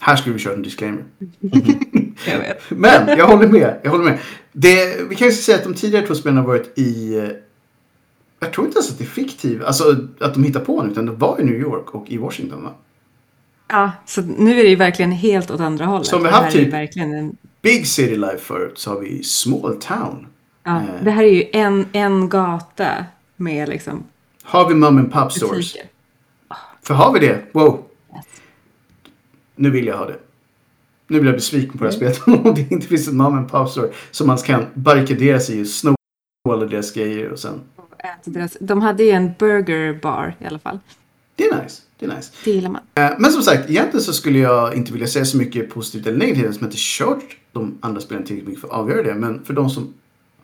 Här 0.00 0.16
skulle 0.16 0.32
vi 0.34 0.38
köra 0.40 0.54
en 0.54 0.62
disclaimer. 0.62 1.04
Jag 2.26 2.38
vet. 2.38 2.62
Men 2.70 3.18
jag 3.18 3.26
håller 3.26 3.48
med. 3.48 3.76
Jag 3.82 3.90
håller 3.90 4.04
med. 4.04 4.18
Det, 4.52 4.96
vi 5.08 5.14
kan 5.14 5.28
ju 5.28 5.34
säga 5.34 5.58
att 5.58 5.64
de 5.64 5.74
tidigare 5.74 6.06
två 6.06 6.14
spelen 6.14 6.36
har 6.38 6.44
varit 6.44 6.78
i... 6.78 7.18
eh, 7.18 7.24
Jag 8.40 8.52
tror 8.52 8.66
inte 8.66 8.78
ens 8.78 8.90
att 8.90 8.98
det 8.98 9.04
är 9.04 9.08
fiktiv. 9.08 9.62
Alltså 9.64 9.96
att 10.20 10.34
de 10.34 10.44
hittar 10.44 10.60
på 10.60 10.82
nu. 10.82 10.90
Utan 10.92 11.06
det 11.06 11.12
var 11.12 11.40
i 11.40 11.44
New 11.44 11.54
York 11.60 11.94
och 11.94 12.10
i 12.10 12.18
Washington 12.18 12.62
va? 12.62 12.74
Ja, 13.68 13.92
så 14.06 14.22
nu 14.22 14.50
är 14.60 14.64
det 14.64 14.70
ju 14.70 14.76
verkligen 14.76 15.12
helt 15.12 15.50
åt 15.50 15.60
andra 15.60 15.84
hållet. 15.86 16.06
Som 16.06 16.22
vi 16.22 16.28
Det 16.28 16.34
haft 16.34 16.52
typ- 16.52 16.72
verkligen 16.72 17.12
en, 17.14 17.36
Big 17.62 17.86
City 17.86 18.16
Life 18.16 18.38
förut 18.38 18.78
så 18.78 18.90
har 18.90 19.00
vi 19.00 19.22
Small 19.22 19.76
Town. 19.80 20.26
ja, 20.64 20.76
Eh. 20.80 21.04
Det 21.04 21.10
här 21.10 21.22
är 21.24 21.28
ju 21.32 21.44
en, 21.52 21.86
en 21.92 22.28
gata 22.28 23.04
med 23.36 23.68
liksom 23.68 24.04
Har 24.42 24.68
vi 24.68 24.74
Mum 24.74 24.98
and 24.98 25.12
Pop 25.12 25.32
Stores? 25.32 25.50
butiker. 25.50 25.86
För 26.82 26.94
har 26.94 27.12
vi 27.12 27.18
det? 27.26 27.42
Wow. 27.52 27.84
Yes. 28.14 28.24
Nu 29.56 29.70
vill 29.70 29.86
jag 29.86 29.98
ha 29.98 30.06
det. 30.06 30.18
Nu 31.08 31.20
blir 31.20 31.30
jag 31.30 31.36
besviken 31.38 31.78
på 31.78 31.84
det 31.84 31.90
här 31.90 31.96
spelet. 31.96 32.22
Om 32.46 32.54
det 32.54 32.70
inte 32.70 32.86
finns 32.86 33.08
ett 33.08 33.14
Mum 33.14 33.34
and 33.38 33.50
Pop 33.50 33.70
Store. 33.70 33.88
Som 34.10 34.26
man 34.26 34.36
kan 34.36 34.66
barrikadera 34.74 35.40
sig 35.40 35.58
i 35.60 35.62
och 35.62 35.66
sno 35.66 35.94
alla 36.50 36.66
deras 36.66 36.92
grejer 36.92 37.28
och 37.32 37.38
sen. 37.38 37.60
Äter 37.98 38.32
deras, 38.32 38.56
de 38.60 38.82
hade 38.82 39.04
ju 39.04 39.10
en 39.10 39.30
burger 39.38 39.98
bar 40.02 40.34
i 40.40 40.46
alla 40.46 40.58
fall. 40.58 40.78
Det 41.36 41.44
är 41.44 41.62
nice. 41.62 41.82
Det 41.98 42.06
är 42.06 42.16
nice. 42.16 42.32
Det 42.44 42.50
gillar 42.50 42.70
man. 42.70 42.82
Eh, 42.94 43.10
Men 43.18 43.32
som 43.32 43.42
sagt, 43.42 43.70
egentligen 43.70 44.02
så 44.04 44.12
skulle 44.12 44.38
jag 44.38 44.74
inte 44.74 44.92
vilja 44.92 45.06
säga 45.06 45.24
så 45.24 45.36
mycket 45.36 45.70
positivt 45.70 46.06
eller 46.06 46.18
negativt 46.18 46.44
eftersom 46.44 46.64
jag 46.64 46.68
inte 46.68 46.76
kört 46.80 47.36
de 47.52 47.78
andra 47.80 48.00
spelen 48.00 48.24
tillräckligt 48.24 48.48
mycket 48.48 48.60
för 48.60 48.68
att 48.68 48.74
avgöra 48.74 49.02
det. 49.02 49.14
Men 49.14 49.44
för 49.44 49.54
de 49.54 49.70
som 49.70 49.94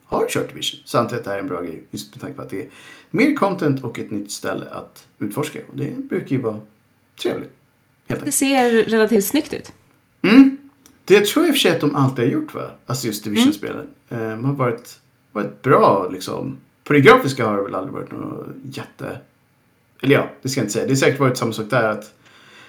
har 0.05 0.26
kört 0.29 0.48
Division 0.48 0.81
så 0.85 0.98
antar 0.98 1.12
jag 1.12 1.18
att 1.18 1.24
det 1.24 1.31
här 1.31 1.37
är 1.38 1.42
en 1.42 1.48
bra 1.48 1.61
grej. 1.62 1.85
Just 1.90 2.14
med 2.14 2.20
tanke 2.20 2.37
på 2.37 2.42
att 2.42 2.50
det 2.50 2.62
är 2.62 2.68
mer 3.11 3.35
content 3.35 3.85
och 3.85 3.98
ett 3.98 4.11
nytt 4.11 4.31
ställe 4.33 4.66
att 4.70 5.07
utforska. 5.18 5.59
Och 5.68 5.76
det 5.76 6.09
brukar 6.09 6.37
ju 6.37 6.42
vara 6.42 6.61
trevligt. 7.22 7.53
Helt 8.09 8.24
Det 8.24 8.33
ser 8.33 8.70
relativt 8.85 9.24
snyggt 9.24 9.53
ut. 9.53 9.72
Mm. 10.22 10.57
Det 11.05 11.26
tror 11.26 11.44
jag 11.44 11.48
i 11.48 11.50
och 11.50 11.55
för 11.55 11.61
sig 11.61 11.70
att 11.70 11.81
de 11.81 11.94
alltid 11.96 12.24
har 12.24 12.33
gjort 12.33 12.55
va? 12.55 12.70
Alltså 12.87 13.07
just 13.07 13.24
Division-spelen. 13.24 13.87
Eh, 14.09 14.18
De 14.18 14.44
har 14.44 14.53
varit, 14.55 15.00
varit 15.33 15.62
bra 15.62 16.09
liksom. 16.12 16.57
På 16.85 16.92
det 16.92 17.00
grafiska 17.00 17.46
har 17.46 17.57
det 17.57 17.62
väl 17.62 17.74
aldrig 17.74 17.94
varit 17.94 18.12
något 18.12 18.46
jätte... 18.72 19.18
Eller 20.03 20.15
ja, 20.15 20.31
det 20.43 20.49
ska 20.49 20.61
jag 20.61 20.65
inte 20.65 20.73
säga. 20.73 20.85
Det 20.85 20.91
har 20.91 20.97
säkert 20.97 21.21
varit 21.21 21.37
samma 21.37 21.53
sak 21.53 21.71
där 21.71 21.89
att 21.89 22.15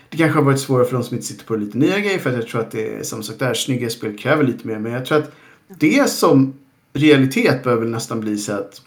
det 0.10 0.18
kanske 0.18 0.38
har 0.38 0.46
varit 0.46 0.60
svårare 0.60 0.86
för 0.86 0.94
de 0.94 1.04
som 1.04 1.16
inte 1.16 1.28
sitter 1.28 1.46
på 1.46 1.56
lite 1.56 1.78
nya 1.78 2.00
grejer 2.00 2.20
för 2.20 2.30
att 2.30 2.36
jag 2.36 2.48
tror 2.48 2.62
att 2.62 2.72
det 2.72 2.96
är 2.96 3.04
samma 3.04 3.24
sak 3.24 3.40
där. 3.40 3.54
Snygga 3.54 3.90
spel 3.90 4.18
kräver 4.18 4.44
lite 4.44 4.68
mer. 4.68 4.80
Men 4.80 4.92
jag 4.92 5.06
tror 5.06 5.18
att 5.18 5.32
det 5.68 6.10
som 6.10 6.54
realitet 6.94 7.64
bör 7.64 7.76
väl 7.76 7.90
nästan 7.90 8.20
bli 8.20 8.38
så 8.38 8.54
att 8.54 8.82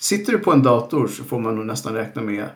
sitter 0.00 0.32
du 0.32 0.38
på 0.38 0.52
en 0.52 0.62
dator 0.62 1.08
så 1.08 1.24
får 1.24 1.38
man 1.38 1.56
nog 1.56 1.66
nästan 1.66 1.94
räkna 1.94 2.22
med 2.22 2.46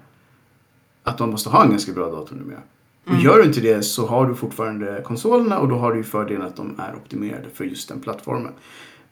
att 1.03 1.19
man 1.19 1.31
måste 1.31 1.49
ha 1.49 1.65
en 1.65 1.71
ganska 1.71 1.93
bra 1.93 2.11
dator 2.11 2.37
numera. 2.37 2.61
Och 3.09 3.17
gör 3.17 3.39
du 3.39 3.45
inte 3.45 3.61
det 3.61 3.83
så 3.83 4.07
har 4.07 4.27
du 4.27 4.35
fortfarande 4.35 5.03
konsolerna 5.05 5.59
och 5.59 5.69
då 5.69 5.77
har 5.79 5.93
du 5.93 5.99
ju 5.99 6.05
fördelen 6.05 6.43
att 6.43 6.57
de 6.57 6.81
är 6.81 6.95
optimerade 6.97 7.47
för 7.55 7.65
just 7.65 7.89
den 7.89 8.01
plattformen. 8.01 8.53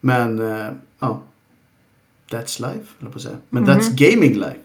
Men 0.01 0.41
eh, 0.41 0.67
ja, 0.99 1.23
that's 2.31 2.61
life, 2.61 2.87
eller 3.01 3.11
på 3.11 3.17
att 3.17 3.23
säga. 3.23 3.37
Men 3.49 3.67
that's 3.67 4.11
gaming 4.11 4.35
life. 4.35 4.59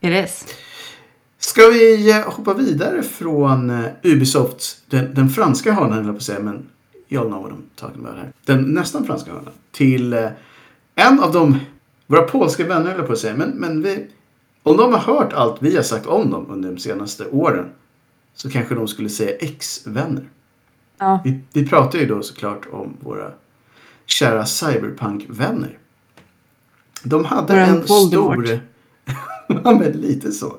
It 0.00 0.24
is. 0.24 0.46
Ska 1.38 1.62
vi 1.66 2.10
eh, 2.10 2.30
hoppa 2.30 2.54
vidare 2.54 3.02
från 3.02 3.70
eh, 3.70 3.86
Ubisoft, 4.02 4.82
den, 4.90 5.14
den 5.14 5.28
franska 5.28 5.72
hörnan 5.72 5.92
höll 5.92 6.04
jag 6.04 6.14
på 6.14 6.18
att 6.18 6.22
säga, 6.22 6.40
men 6.40 6.66
y'all 7.08 7.26
know 7.28 7.42
what 7.42 7.52
I'm 7.52 7.62
talking 7.76 8.04
about 8.04 8.16
här. 8.16 8.32
Den 8.44 8.62
nästan 8.62 9.06
franska 9.06 9.32
hörnan. 9.32 9.52
Till 9.72 10.12
eh, 10.12 10.28
en 10.94 11.20
av 11.20 11.32
de 11.32 11.58
Våra 12.06 12.22
polska 12.22 12.66
vänner 12.66 12.90
höll 12.90 12.98
jag 12.98 13.06
på 13.06 13.12
att 13.12 13.18
säga. 13.18 13.36
Men, 13.36 13.50
men 13.50 13.82
vi, 13.82 14.06
om 14.62 14.76
de 14.76 14.92
har 14.92 15.00
hört 15.00 15.32
allt 15.32 15.62
vi 15.62 15.76
har 15.76 15.82
sagt 15.82 16.06
om 16.06 16.30
dem 16.30 16.46
under 16.50 16.70
de 16.70 16.78
senaste 16.78 17.26
åren. 17.26 17.66
Så 18.34 18.50
kanske 18.50 18.74
de 18.74 18.88
skulle 18.88 19.08
säga 19.08 19.36
ex-vänner. 19.36 20.28
Ja. 20.98 21.20
Vi, 21.24 21.40
vi 21.52 21.66
pratar 21.66 21.98
ju 21.98 22.06
då 22.06 22.22
såklart 22.22 22.66
om 22.72 22.96
våra 23.00 23.32
kära 24.06 24.46
cyberpunk-vänner. 24.46 25.78
De 27.02 27.24
hade 27.24 27.52
Våran 27.54 27.68
en 27.68 27.86
Voldemort. 27.86 28.46
stor... 28.46 28.60
ja, 29.64 29.78
men 29.78 29.92
lite 29.92 30.32
så. 30.32 30.56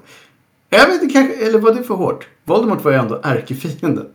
Jag 0.69 0.87
vet 0.87 1.01
inte, 1.03 1.13
kanske, 1.13 1.45
eller 1.47 1.59
var 1.59 1.73
det 1.75 1.83
för 1.83 1.93
hårt? 1.95 2.27
Voldemort 2.43 2.83
var 2.83 2.91
ju 2.91 2.97
ändå 2.97 3.19
ärkefienden. 3.23 4.07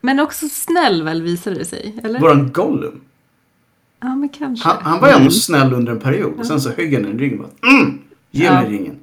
Men 0.00 0.20
också 0.20 0.48
snäll 0.48 1.02
väl 1.02 1.22
visade 1.22 1.56
det 1.58 1.64
sig? 1.64 2.00
Eller? 2.04 2.20
Våran 2.20 2.52
Gollum. 2.52 3.00
Ja, 4.00 4.14
men 4.16 4.28
kanske. 4.28 4.68
Han, 4.68 4.76
han 4.82 5.00
var 5.00 5.08
ju 5.08 5.12
ändå 5.12 5.20
Mm. 5.22 5.30
snäll 5.30 5.72
under 5.72 5.92
en 5.92 6.00
period. 6.00 6.32
Och 6.38 6.46
sen 6.46 6.60
så 6.60 6.70
högg 6.70 6.94
han 6.94 7.02
den 7.02 7.14
i 7.14 7.18
ryggen 7.18 7.40
och 7.40 7.46
bara 7.62 7.70
mm, 7.72 7.98
Ge 8.30 8.44
Ja. 8.44 8.60
mig 8.62 8.70
ringen. 8.70 8.96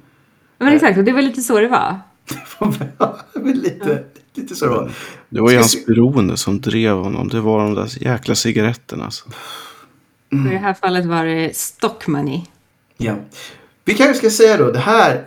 Men 0.58 0.68
exakt, 0.72 0.98
och 0.98 1.04
det 1.04 1.12
var 1.12 1.22
lite 1.22 1.40
så 1.42 1.60
det 1.60 1.68
var. 1.68 2.00
Men 3.34 3.52
lite, 3.58 4.04
lite 4.34 4.54
så 4.54 4.64
det 4.64 4.70
var. 4.70 4.90
Det 5.28 5.40
var 5.40 5.50
ju 5.50 5.56
hans 5.56 5.86
beroende 5.86 6.36
som 6.36 6.60
drev 6.60 6.96
honom. 6.96 7.28
Det 7.28 7.40
var 7.40 7.58
de 7.64 7.74
där 7.74 8.02
jäkla 8.02 8.34
cigaretterna. 8.34 9.04
Alltså. 9.04 9.28
I 10.30 10.36
det 10.36 10.58
här 10.58 10.74
fallet 10.74 11.04
var 11.04 11.24
det 11.24 11.56
stock 11.56 12.06
money. 12.06 12.40
Ja. 12.96 13.14
Vi 13.84 13.94
kanske 13.94 14.14
ska 14.14 14.30
säga 14.30 14.56
då, 14.56 14.70
det 14.70 14.78
här 14.78 15.24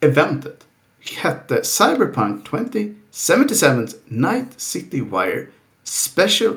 eventet 0.00 0.61
hette 1.04 1.64
Cyberpunk 1.64 2.44
2077 2.44 3.86
Night 4.06 4.48
City 4.56 5.00
Wire 5.00 5.46
Special 5.84 6.52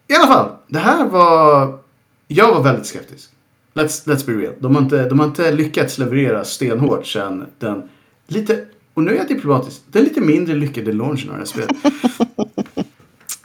I 0.09 0.15
alla 0.15 0.27
fall, 0.27 0.57
det 0.69 0.79
här 0.79 1.09
var... 1.09 1.79
Jag 2.27 2.55
var 2.55 2.63
väldigt 2.63 2.87
skeptisk. 2.87 3.31
Let's, 3.75 4.07
let's 4.07 4.27
be 4.27 4.33
real. 4.33 4.55
De 4.59 4.75
har, 4.75 4.83
inte, 4.83 5.09
de 5.09 5.19
har 5.19 5.27
inte 5.27 5.53
lyckats 5.53 5.99
leverera 5.99 6.45
stenhårt 6.45 7.07
sen 7.07 7.47
den 7.59 7.89
lite... 8.27 8.65
Och 8.95 9.03
nu 9.03 9.11
är 9.11 9.17
jag 9.17 9.29
diplomatisk. 9.29 9.81
Den 9.87 10.05
lite 10.05 10.21
mindre 10.21 10.55
lyckade 10.55 10.93
launchen 10.93 11.31
av 11.31 11.35
det 11.35 11.39
här 11.39 11.45
spelet. 11.45 11.77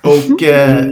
Och 0.02 0.44
eh, 0.44 0.92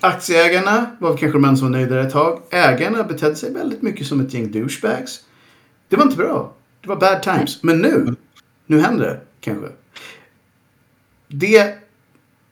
aktieägarna 0.00 0.90
var 0.98 1.16
kanske 1.16 1.38
de 1.38 1.44
enda 1.44 1.56
som 1.56 1.72
var 1.72 1.78
nöjda 1.78 2.00
ett 2.00 2.12
tag. 2.12 2.42
Ägarna 2.50 3.04
betedde 3.04 3.36
sig 3.36 3.52
väldigt 3.52 3.82
mycket 3.82 4.06
som 4.06 4.20
ett 4.20 4.34
gäng 4.34 4.52
douchebags. 4.52 5.20
Det 5.88 5.96
var 5.96 6.04
inte 6.04 6.16
bra. 6.16 6.52
Det 6.80 6.88
var 6.88 6.96
bad 6.96 7.22
times. 7.22 7.62
Men 7.62 7.78
nu, 7.78 8.14
nu 8.66 8.80
händer 8.80 9.06
det 9.06 9.20
kanske. 9.40 9.68
Det, 11.28 11.74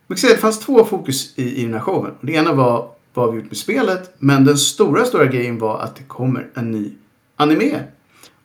det 0.07 0.37
fanns 0.37 0.59
två 0.59 0.85
fokus 0.85 1.33
i, 1.37 1.61
i 1.61 1.63
den 1.63 1.73
här 1.73 1.81
showen. 1.81 2.13
Det 2.21 2.33
ena 2.33 2.53
var 2.53 2.94
vad 3.15 3.31
vi 3.33 3.37
gjort 3.39 3.47
med 3.49 3.57
spelet. 3.57 4.15
Men 4.19 4.45
den 4.45 4.57
stora, 4.57 5.05
stora 5.05 5.25
grejen 5.25 5.57
var 5.59 5.79
att 5.79 5.95
det 5.95 6.03
kommer 6.03 6.47
en 6.53 6.71
ny 6.71 6.91
anime. 7.35 7.79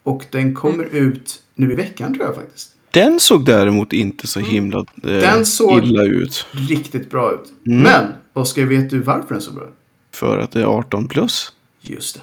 Och 0.03 0.27
den 0.31 0.55
kommer 0.55 0.85
ut 0.85 1.43
nu 1.55 1.73
i 1.73 1.75
veckan 1.75 2.15
tror 2.15 2.27
jag 2.27 2.35
faktiskt. 2.35 2.73
Den 2.91 3.21
såg 3.21 3.45
däremot 3.45 3.93
inte 3.93 4.27
så 4.27 4.41
himla 4.41 4.79
eh, 4.79 4.85
Den 5.03 5.47
såg- 5.47 5.85
illa 5.85 6.03
ut. 6.03 6.47
Riktigt 6.53 7.11
bra 7.11 7.33
ut. 7.33 7.53
Mm. 7.67 7.83
Men, 7.83 8.07
Oskar, 8.33 8.65
vet 8.65 8.91
du 8.91 8.99
varför 8.99 9.35
den 9.35 9.41
så 9.43 9.53
bra 9.53 9.65
ut? 9.65 9.75
För 10.13 10.39
att 10.39 10.51
det 10.53 10.61
är 10.61 10.65
18 10.65 11.09
plus. 11.09 11.53
Just 11.81 12.21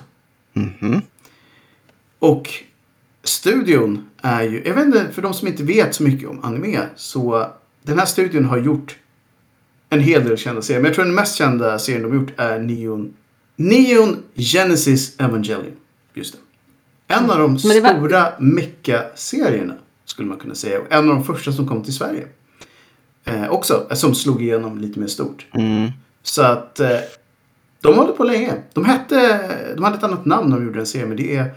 det. 0.54 0.60
Mhm. 0.60 1.02
Och 2.20 2.50
studion 3.24 4.10
är 4.22 4.44
ju, 4.44 4.62
jag 4.66 4.74
vet 4.74 4.86
inte, 4.86 5.08
för 5.14 5.22
de 5.22 5.34
som 5.34 5.48
inte 5.48 5.64
vet 5.64 5.96
så 5.96 6.04
mycket 6.04 6.30
om 6.30 6.40
anime, 6.44 6.80
så 6.96 7.48
den 7.84 8.00
här 8.00 8.06
studion 8.06 8.46
har 8.46 8.58
gjort 8.58 8.98
en 9.90 10.00
hel 10.00 10.24
del 10.26 10.38
kända 10.38 10.62
serier. 10.62 10.82
Men 10.82 10.90
jag 10.90 10.96
tror 10.96 11.06
den 11.06 11.16
mest 11.16 11.36
kända 11.36 11.80
serien 11.80 12.04
de 12.04 12.10
har 12.12 12.16
gjort 12.16 12.34
är 12.38 12.60
Neon, 12.60 13.14
Neon 13.56 14.24
Genesis 14.36 15.20
Evangelion. 15.20 15.76
Just 16.14 16.34
det. 16.34 17.14
En 17.14 17.30
av 17.32 17.38
de 17.40 17.52
Men 17.52 17.58
det 17.76 17.82
var- 17.82 17.90
stora 17.98 18.34
mecha-serierna, 18.40 19.74
skulle 20.06 20.28
man 20.30 20.38
kunna 20.38 20.56
säga. 20.56 20.80
Och 20.80 20.86
en 20.92 21.00
av 21.10 21.16
de 21.16 21.24
första 21.24 21.52
som 21.52 21.68
kom 21.68 21.84
till 21.84 21.94
Sverige. 21.94 22.28
Eh, 23.26 23.50
också, 23.50 23.88
eh, 23.90 23.96
som 23.96 24.16
slog 24.16 24.42
igenom 24.42 24.78
lite 24.78 25.00
mer 25.00 25.08
stort. 25.08 25.46
Mm. 25.54 25.90
Så 26.24 26.42
att 26.44 26.80
eh, 26.80 26.98
de 27.82 27.96
håller 27.98 28.14
på 28.14 28.24
länge. 28.24 28.54
De, 28.74 28.86
hette, 28.86 29.40
de 29.76 29.84
hade 29.84 29.98
ett 29.98 30.04
annat 30.04 30.26
namn 30.26 30.50
när 30.50 30.58
de 30.58 30.66
gjorde 30.66 30.78
den 30.80 30.86
serien. 30.86 31.08
Men 31.10 31.18
det 31.18 31.36
är 31.36 31.52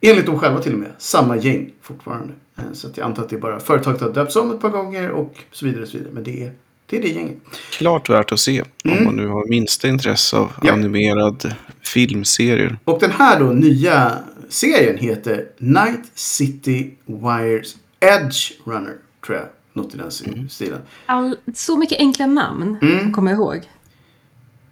enligt 0.00 0.26
dem 0.26 0.38
själva 0.38 0.62
till 0.62 0.72
och 0.72 0.78
med 0.78 0.90
samma 0.98 1.36
gäng 1.36 1.72
fortfarande. 1.82 2.32
Eh, 2.58 2.64
så 2.72 2.86
att 2.88 2.96
jag 2.96 3.04
antar 3.04 3.22
att 3.22 3.28
det 3.28 3.36
är 3.36 3.40
bara 3.40 3.60
företaget 3.60 4.00
har 4.00 4.12
döpts 4.12 4.36
om 4.36 4.50
ett 4.50 4.60
par 4.60 4.70
gånger 4.70 5.10
och 5.10 5.34
så 5.52 5.64
vidare. 5.66 5.82
Och 5.82 5.88
så 5.88 5.96
vidare. 5.98 6.12
Men 6.14 6.24
det 6.24 6.42
är 6.44 6.52
det, 6.86 6.96
är 6.96 7.02
det 7.02 7.08
gänget. 7.08 7.36
Klart 7.70 8.10
värt 8.10 8.32
att 8.32 8.40
se. 8.40 8.62
Mm. 8.84 8.98
Om 8.98 9.04
man 9.04 9.16
nu 9.16 9.26
har 9.26 9.48
minsta 9.48 9.88
intresse 9.88 10.36
av 10.36 10.52
Ja. 10.62 10.72
animerad 10.72 11.54
filmserier. 11.82 12.78
Och 12.84 13.00
den 13.00 13.10
här 13.10 13.40
då 13.40 13.46
nya 13.46 14.12
serien 14.48 14.98
heter 14.98 15.44
Night 15.58 16.00
City 16.14 16.90
Wires 17.06 17.76
Edge 18.00 18.52
Runner. 18.64 18.94
Tror 19.26 19.38
jag. 19.38 19.46
Något 19.72 19.94
i 19.94 19.98
den 19.98 20.10
Mm. 20.34 20.48
stilen. 20.48 20.80
All, 21.06 21.36
så 21.54 21.76
mycket 21.76 21.98
enkla 21.98 22.26
namn 22.26 22.76
Mm. 22.82 23.06
att 23.06 23.12
komma 23.12 23.30
ihåg. 23.30 23.60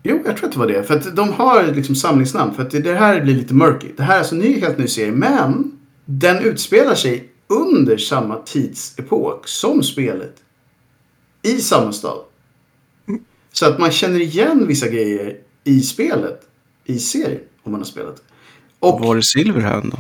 Jo, 0.03 0.23
jag 0.27 0.37
tror 0.37 0.47
att 0.49 0.53
det 0.53 0.59
var 0.59 0.67
det. 0.67 0.83
För 0.83 0.95
att 0.97 1.17
de 1.17 1.33
har 1.33 1.73
liksom 1.73 1.95
samlingsnamn. 1.95 2.55
För 2.55 2.63
att 2.63 2.71
det- 2.71 2.81
det 2.81 2.95
här 2.95 3.21
blir 3.21 3.35
lite 3.35 3.55
murky. 3.55 3.87
Det 3.97 4.03
här 4.03 4.15
är 4.15 4.19
alltså 4.19 4.35
en 4.35 4.41
ny, 4.41 4.61
helt 4.61 4.79
ny 4.79 4.87
serie. 4.87 5.13
Men 5.13 5.73
den 6.05 6.39
utspelar 6.45 6.95
sig 6.95 7.29
under 7.49 7.97
samma 7.97 8.37
tidsepok 8.37 9.49
som 9.49 9.83
spelet. 9.83 10.37
I 11.45 11.61
samma 11.61 11.93
stad. 11.93 12.19
Så 13.53 13.67
att 13.67 13.79
man 13.79 13.91
känner 13.91 14.21
igen 14.21 14.67
vissa 14.67 14.89
grejer 14.89 15.37
i 15.65 15.81
spelet. 15.81 16.41
I 16.85 16.99
serien. 16.99 17.41
Om 17.63 17.73
man 17.73 17.81
har 17.81 17.87
spelat. 17.87 18.23
Och 18.79 19.01
Var 19.01 19.17
är 19.17 19.21
Silverhand 19.21 19.91
då? 19.91 19.99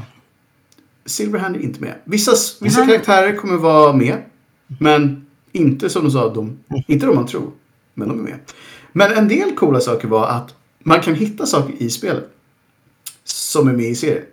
Silverhand 1.07 1.57
är 1.57 1.61
inte 1.61 1.81
med. 1.81 1.95
Vissa, 2.05 2.33
vissa 2.61 2.81
Aha. 2.81 2.89
karaktärer 2.91 3.37
kommer 3.37 3.57
vara 3.57 3.93
med. 3.93 4.23
Men 4.81 5.27
inte 5.53 5.91
som 5.91 6.05
de 6.05 6.11
sa, 6.11 6.35
de, 6.35 6.59
inte 6.87 7.07
de 7.07 7.15
man 7.15 7.27
tror. 7.27 7.51
Men 7.95 8.09
de 8.09 8.19
är 8.19 8.23
med. 8.23 8.39
Men 8.93 9.13
en 9.13 9.29
del 9.29 9.55
coola 9.55 9.81
saker 9.81 10.09
var 10.09 10.29
att 10.29 10.55
man 10.79 11.01
kan 11.01 11.15
hitta 11.15 11.47
saker 11.47 11.75
i 11.79 11.91
spelet. 11.91 12.31
Som 13.25 13.69
är 13.69 13.73
med 13.73 13.87
i 13.91 13.95
serien. 13.95 14.25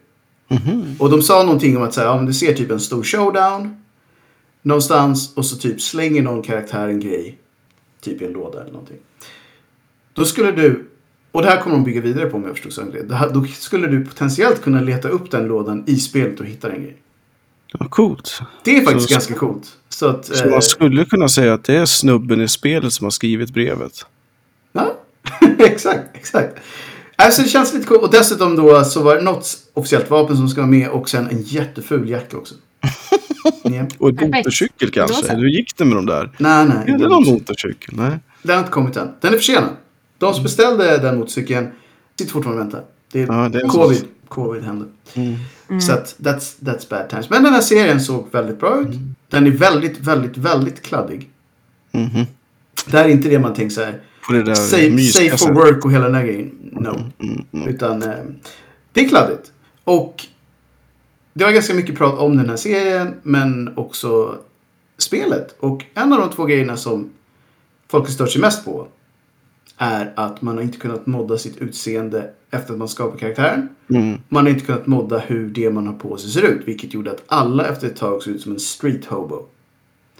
Och 1.00 1.10
de 1.10 1.21
sa 1.21 1.43
någonting 1.43 1.78
om 1.78 1.84
att 1.84 1.93
säga, 1.93 2.08
ja, 2.08 2.21
du 2.21 2.34
ser 2.34 2.54
typ 2.54 2.71
en 2.71 2.80
stor 2.80 3.04
showdown. 3.04 3.81
Någonstans 4.62 5.34
och 5.36 5.45
så 5.45 5.56
typ 5.58 5.82
slänger 5.82 6.21
någon 6.21 6.41
karaktär 6.41 6.88
en 6.88 7.00
grej. 7.00 7.38
Typ 8.02 8.21
i 8.21 8.26
en 8.26 8.32
låda 8.32 8.62
eller 8.62 8.71
någonting. 8.71 8.97
Då 10.13 10.26
skulle 10.26 10.52
du, 10.52 10.89
och 11.32 11.41
det 11.41 11.47
här 11.47 11.62
kommer 11.62 11.76
de 11.76 11.84
bygga 11.84 12.02
vidare 12.02 12.26
på 12.26 12.38
om 12.38 12.43
jag 12.43 12.52
förstod 12.52 12.74
saken 12.74 12.91
rätt. 12.91 13.34
Då 13.34 13.45
skulle 13.45 13.88
du 13.88 14.06
potentiellt 14.06 14.62
kunna 14.62 14.82
leta 14.82 15.10
upp 15.10 15.32
den 15.32 15.45
lådan 15.45 15.84
i 15.88 15.95
spelet 15.95 16.39
och 16.39 16.45
hitta 16.45 16.67
den 16.67 16.78
grejen. 16.82 16.97
Ja, 17.80 17.88
coolt. 17.89 18.41
Det 18.63 18.78
är 18.78 18.82
faktiskt 18.86 19.08
Så- 19.10 19.13
ganska 19.13 19.34
coolt. 19.34 19.78
Så 19.89 20.08
att... 20.08 20.26
Så 20.26 20.45
eh, 20.45 20.52
man 20.52 20.62
skulle 20.62 21.06
kunna 21.06 21.28
säga 21.30 21.54
att 21.54 21.63
det 21.63 21.76
är 21.76 21.86
snubben 21.86 22.41
i 22.41 22.47
spelet 22.47 22.93
som 22.93 23.04
har 23.06 23.12
skrivit 23.12 23.54
brevet. 23.54 24.06
Ja, 24.71 24.93
exakt, 25.60 26.15
exakt. 26.15 26.58
Alltså 27.15 27.41
det 27.41 27.50
känns 27.50 27.74
lite 27.74 27.86
coolt. 27.88 28.02
Och 28.04 28.12
dessutom 28.12 28.56
då 28.56 28.84
så 28.84 29.04
var 29.04 29.15
det 29.15 29.21
något 29.21 29.58
officiellt 29.74 30.10
vapen 30.10 30.38
som 30.38 30.50
ska 30.50 30.62
vara 30.62 30.71
med 30.71 30.89
och 30.89 31.10
sen 31.10 31.28
en 31.30 31.41
jätteful 31.41 32.10
jacka 32.10 32.38
också. 32.38 32.56
Ja. 33.63 33.86
Och 33.97 34.21
en 34.21 34.30
motorcykel 34.32 34.91
kanske. 34.91 35.36
Hur 35.36 35.47
gick 35.47 35.77
det 35.77 35.86
med 35.86 35.97
de 35.97 36.06
där? 36.06 36.30
Nej, 36.38 36.65
nej. 36.65 36.93
Är 36.93 36.97
det 36.97 37.08
någon 37.08 37.23
motorcykel? 37.23 37.95
Nej. 37.97 38.19
den 38.41 38.51
har 38.51 38.60
inte 38.60 38.71
kommit 38.71 38.97
än. 38.97 39.12
Den 39.21 39.34
är 39.34 39.38
försenad. 39.38 39.69
De 40.17 40.34
som 40.34 40.43
beställde 40.43 40.97
den 40.97 41.17
motorcykeln 41.17 41.71
sitter 42.19 42.32
fortfarande 42.32 42.62
och 42.62 42.67
väntar. 42.67 42.84
Det 43.12 43.21
är, 43.21 43.27
Ja, 43.27 43.49
det 43.49 43.60
är 43.62 43.67
covid. 43.67 43.97
så. 43.97 44.06
Covid 44.27 44.63
hände. 44.63 44.86
Mm. 45.13 45.82
Så 45.82 45.93
att 45.93 46.15
that's, 46.17 46.60
that's 46.60 46.89
bad 46.89 47.10
times. 47.10 47.30
Men 47.30 47.43
den 47.43 47.54
här 47.54 47.62
serien 47.62 48.01
såg 48.01 48.27
väldigt 48.32 48.60
bra 48.60 48.82
ut. 48.82 48.97
Den 49.30 49.47
är 49.47 49.51
väldigt, 49.51 49.99
väldigt, 49.99 50.38
väldigt 50.38 50.82
kladdig. 50.82 51.30
Mhm. 51.91 52.25
Det 52.86 52.97
här 52.97 53.06
är 53.06 53.10
inte 53.10 53.30
det 53.30 53.39
man 53.39 53.54
tänker 53.54 53.73
så 53.73 53.82
här. 53.82 54.01
Safe, 54.56 55.38
for 55.38 55.54
work 55.54 55.86
och 55.86 55.91
hela 55.91 56.04
den 56.04 56.13
där 56.13 56.23
grejen. 56.23 56.51
No. 56.71 57.12
Mm, 57.19 57.45
mm. 57.51 57.67
Utan 57.67 58.04
eh, 58.04 58.10
det 58.93 59.06
är 59.06 59.10
kladdigt. 59.10 59.51
Och 59.84 60.25
det 61.34 61.44
var 61.44 61.52
ganska 61.52 61.74
mycket 61.74 61.98
prat 61.98 62.20
om 62.20 62.38
den 62.38 62.50
här 62.50 62.56
serien. 62.56 63.13
Men 63.24 63.74
också 63.76 64.38
spelet. 64.98 65.56
Och 65.60 65.86
en 65.94 66.13
av 66.13 66.20
de 66.20 66.30
två 66.30 66.46
grejerna 66.46 66.78
som 66.78 67.10
folk 67.89 68.06
har 68.06 68.12
stört 68.12 68.32
sig 68.32 68.41
mest 68.41 68.65
på. 68.65 68.88
Är 69.78 70.13
att 70.15 70.41
man 70.41 70.56
har 70.56 70.63
inte 70.63 70.78
kunnat 70.78 71.06
modda 71.08 71.38
sitt 71.38 71.58
utseende 71.58 72.30
efter 72.52 72.74
att 72.74 72.80
man 72.80 72.88
skapar 72.89 73.17
karaktären. 73.17 73.70
Mm. 73.89 74.17
Man 74.30 74.46
har 74.46 74.52
inte 74.52 74.65
kunnat 74.65 74.88
modda 74.88 75.17
hur 75.20 75.50
det 75.50 75.70
man 75.72 75.88
har 75.88 75.94
på 75.94 76.17
sig 76.17 76.30
ser 76.30 76.41
ut. 76.41 76.67
Vilket 76.67 76.94
gjorde 76.94 77.12
att 77.12 77.24
alla 77.28 77.67
efter 77.67 77.88
ett 77.88 77.96
tag 77.96 78.24
såg 78.24 78.34
ut 78.34 78.41
som 78.41 78.52
en 78.52 78.60
street 78.60 79.06
hobo. 79.06 79.46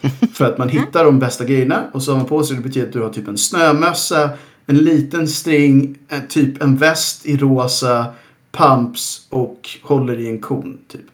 För 0.34 0.46
att 0.46 0.58
man 0.58 0.70
hittar 0.70 1.06
de 1.06 1.20
bästa 1.20 1.46
grejerna 1.46 1.84
och 1.92 2.04
så 2.04 2.12
har 2.12 2.18
man 2.18 2.28
på 2.28 2.44
sig 2.44 2.56
det 2.56 2.64
betyder 2.64 2.88
att 2.88 2.94
du 2.94 3.02
har 3.02 3.10
typ 3.10 3.28
en 3.28 3.38
snömössa, 3.38 4.30
en 4.66 4.78
liten 4.78 5.28
string, 5.28 5.98
en, 6.08 6.28
typ 6.28 6.62
en 6.64 6.78
väst 6.78 7.26
i 7.26 7.38
rosa, 7.38 8.06
pumps 8.52 9.28
och 9.30 9.70
håller 9.82 10.20
i 10.20 10.28
en 10.28 10.40
kon. 10.40 10.80
Typ. 10.88 11.06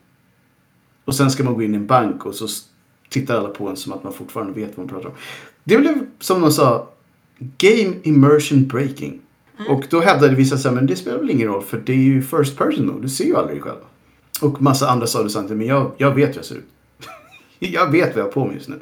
Och 1.06 1.16
sen 1.16 1.32
ska 1.32 1.44
man 1.44 1.54
gå 1.54 1.64
in 1.64 1.74
i 1.74 1.78
en 1.78 1.88
bank 1.88 2.26
och 2.26 2.36
så 2.36 2.48
tittar 3.10 3.38
alla 3.38 3.50
på 3.50 3.68
en 3.68 3.76
som 3.76 3.94
att 3.94 4.04
man 4.04 4.14
fortfarande 4.14 4.54
vet 4.54 4.78
vad 4.78 4.86
man 4.86 4.96
pratar 4.96 5.10
om. 5.10 5.16
Det 5.64 5.78
blev 5.78 6.06
som 6.20 6.42
de 6.42 6.52
sa, 6.52 6.90
game 7.40 7.94
immersion 8.04 8.68
breaking. 8.68 9.20
Och 9.70 9.84
då 9.90 10.02
hävdade 10.02 10.36
vissa 10.36 10.58
så 10.58 10.68
här, 10.68 10.76
men 10.76 10.86
det 10.86 10.96
spelar 10.96 11.18
väl 11.18 11.30
ingen 11.30 11.48
roll 11.48 11.64
för 11.64 11.78
det 11.78 11.94
är 11.94 11.98
ju 11.98 12.22
first 12.22 12.58
person 12.58 12.88
mode, 12.88 13.02
du 13.02 13.10
ser 13.10 13.26
ju 13.26 13.36
aldrig 13.36 13.56
dig 13.56 13.62
själv. 13.62 13.80
Och 14.42 14.62
massa 14.62 14.90
andra 14.90 15.08
sa 15.08 15.24
det 15.24 15.30
samtidigt, 15.30 15.58
men 15.58 15.68
jag, 15.68 15.92
jag 15.98 16.16
vet 16.16 16.30
hur 16.30 16.36
jag 16.36 16.46
ser 16.46 16.56
ut. 16.56 16.70
jag 17.60 17.92
vet 17.92 18.10
vad 18.10 18.18
jag 18.18 18.26
har 18.26 18.32
på 18.32 18.46
mig 18.46 18.56
just 18.56 18.68
nu. 18.68 18.80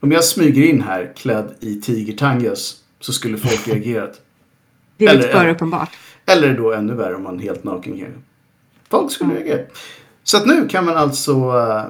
Om 0.00 0.12
jag 0.12 0.24
smyger 0.24 0.62
in 0.62 0.82
här 0.82 1.12
klädd 1.16 1.54
i 1.60 1.80
tigertangas 1.80 2.76
så 3.00 3.12
skulle 3.12 3.38
folk 3.38 3.68
reagerat. 3.68 4.20
Det 4.96 5.06
är 5.06 5.16
lite 5.16 5.28
för 5.28 5.48
uppenbart. 5.48 5.96
Eller 6.32 6.54
då 6.54 6.72
ännu 6.72 6.94
värre 6.94 7.14
om 7.14 7.22
man 7.22 7.40
är 7.40 7.42
helt 7.42 7.64
naken 7.64 7.98
kanske. 7.98 8.20
Folk 8.88 9.12
skulle 9.12 9.34
reagera. 9.34 9.66
Så 10.22 10.36
att 10.36 10.46
nu 10.46 10.68
kan 10.68 10.84
man 10.84 10.96
alltså, 10.96 11.32
eh, 11.32 11.84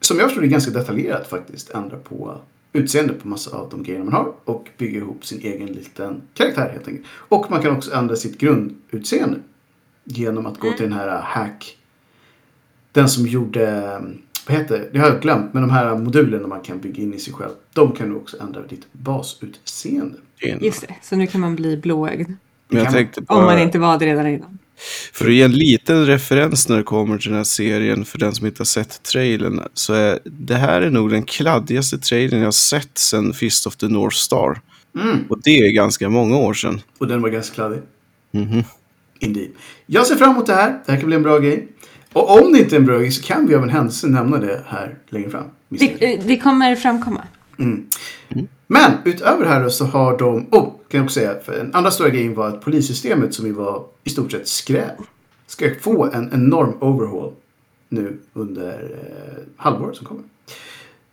som 0.00 0.18
jag 0.18 0.26
förstår 0.26 0.42
det 0.42 0.48
ganska 0.48 0.70
detaljerat 0.70 1.30
faktiskt, 1.30 1.70
ändra 1.70 1.96
på 1.96 2.38
utseende 2.72 3.12
på 3.12 3.28
massa 3.28 3.56
av 3.56 3.68
de 3.70 3.82
grejerna 3.82 4.04
man 4.04 4.14
har 4.14 4.32
och 4.44 4.68
bygga 4.78 4.98
ihop 4.98 5.26
sin 5.26 5.40
egen 5.40 5.66
liten 5.66 6.22
karaktär 6.34 6.70
helt 6.72 6.88
enkelt. 6.88 7.06
Och 7.10 7.50
man 7.50 7.62
kan 7.62 7.76
också 7.76 7.94
ändra 7.94 8.16
sitt 8.16 8.38
grundutseende 8.38 9.38
genom 10.04 10.46
att 10.46 10.58
gå 10.58 10.72
till 10.72 10.82
den 10.82 10.92
här 10.92 11.20
hack. 11.20 11.76
Den 12.92 13.08
som 13.08 13.26
gjorde, 13.26 13.68
eh, 13.68 14.00
vad 14.46 14.56
heter 14.56 14.88
det? 14.92 14.98
Har 14.98 15.08
jag 15.08 15.20
glömt, 15.22 15.54
men 15.54 15.62
de 15.62 15.70
här 15.70 15.98
modulerna 15.98 16.46
man 16.46 16.60
kan 16.60 16.78
bygga 16.78 17.02
in 17.02 17.14
i 17.14 17.18
sig 17.18 17.32
själv. 17.32 17.52
De 17.72 17.92
kan 17.92 18.08
du 18.08 18.16
också 18.16 18.36
ändra 18.40 18.62
ditt 18.62 18.92
basutseende. 18.92 20.18
Just 20.60 20.80
det, 20.80 20.94
så 21.02 21.16
nu 21.16 21.26
kan 21.26 21.40
man 21.40 21.56
bli 21.56 21.76
blåögd. 21.76 22.30
Men 22.68 22.84
jag 22.84 22.92
tänkte 22.92 23.20
Om 23.20 23.36
man 23.36 23.44
bara, 23.44 23.60
inte 23.62 23.78
var 23.78 23.98
det 23.98 24.06
redan 24.06 24.26
innan. 24.26 24.58
för 25.12 25.26
att 25.26 25.32
ge 25.32 25.42
en 25.42 25.52
liten 25.52 26.06
referens 26.06 26.68
när 26.68 26.76
det 26.76 26.82
kommer 26.82 27.18
till 27.18 27.28
den 27.28 27.36
här 27.36 27.44
serien 27.44 28.04
för 28.04 28.18
den 28.18 28.34
som 28.34 28.46
inte 28.46 28.60
har 28.60 28.64
sett 28.64 29.02
trailern. 29.02 29.62
Så 29.74 29.94
är 29.94 30.18
det 30.24 30.54
här 30.54 30.82
är 30.82 30.90
nog 30.90 31.10
den 31.10 31.22
kladdigaste 31.22 31.98
trailern 31.98 32.38
jag 32.38 32.46
har 32.46 32.52
sett 32.52 32.98
sedan 32.98 33.32
Fist 33.32 33.66
of 33.66 33.76
the 33.76 33.88
North 33.88 34.16
Star. 34.16 34.60
Mm. 35.00 35.24
Och 35.28 35.40
det 35.42 35.58
är 35.58 35.72
ganska 35.72 36.08
många 36.08 36.36
år 36.36 36.54
sedan. 36.54 36.80
Och 36.98 37.06
den 37.08 37.22
var 37.22 37.28
ganska 37.28 37.54
kladdig. 37.54 37.80
Mhm. 38.32 38.62
Indeed. 39.20 39.50
Jag 39.86 40.06
ser 40.06 40.16
fram 40.16 40.30
emot 40.30 40.46
det 40.46 40.54
här. 40.54 40.78
Det 40.86 40.92
här 40.92 40.98
kan 41.00 41.06
bli 41.06 41.16
en 41.16 41.22
bra 41.22 41.38
grej. 41.38 41.68
Och 42.12 42.40
om 42.42 42.52
det 42.52 42.58
inte 42.58 42.76
är 42.76 42.80
en 42.80 42.86
bra 42.86 42.98
grej 42.98 43.10
så 43.10 43.22
kan 43.22 43.46
vi 43.46 43.54
av 43.54 43.62
en 43.62 43.68
händelse 43.68 44.06
nämna 44.06 44.38
det 44.38 44.62
här 44.66 44.94
längre 45.08 45.30
fram. 45.30 45.44
misstänker 45.68 46.08
jag. 46.08 46.20
Det, 46.20 46.24
det 46.28 46.36
kommer 46.36 46.76
framkomma. 46.76 47.24
Men 48.70 48.92
utöver 49.04 49.44
det 49.44 49.50
här 49.50 49.68
så 49.68 49.84
har 49.84 50.18
de, 50.18 50.46
oh, 50.50 50.64
kan 50.88 50.98
jag 50.98 51.04
också 51.04 51.20
säga, 51.20 51.40
för 51.44 51.60
en 51.60 51.74
andra 51.74 51.90
stora 51.90 52.08
grejen 52.08 52.34
var 52.34 52.48
att 52.48 52.60
polissystemet 52.60 53.34
som 53.34 53.46
ju 53.46 53.52
var 53.52 53.84
i 54.04 54.10
stort 54.10 54.32
sett 54.32 54.48
skräp 54.48 54.96
ska 55.46 55.74
få 55.80 56.04
en 56.04 56.30
enorm 56.32 56.74
overhaul 56.80 57.32
nu 57.88 58.18
under 58.32 58.72
eh, 58.82 59.44
halvåret 59.56 59.96
som 59.96 60.06
kommer. 60.06 60.24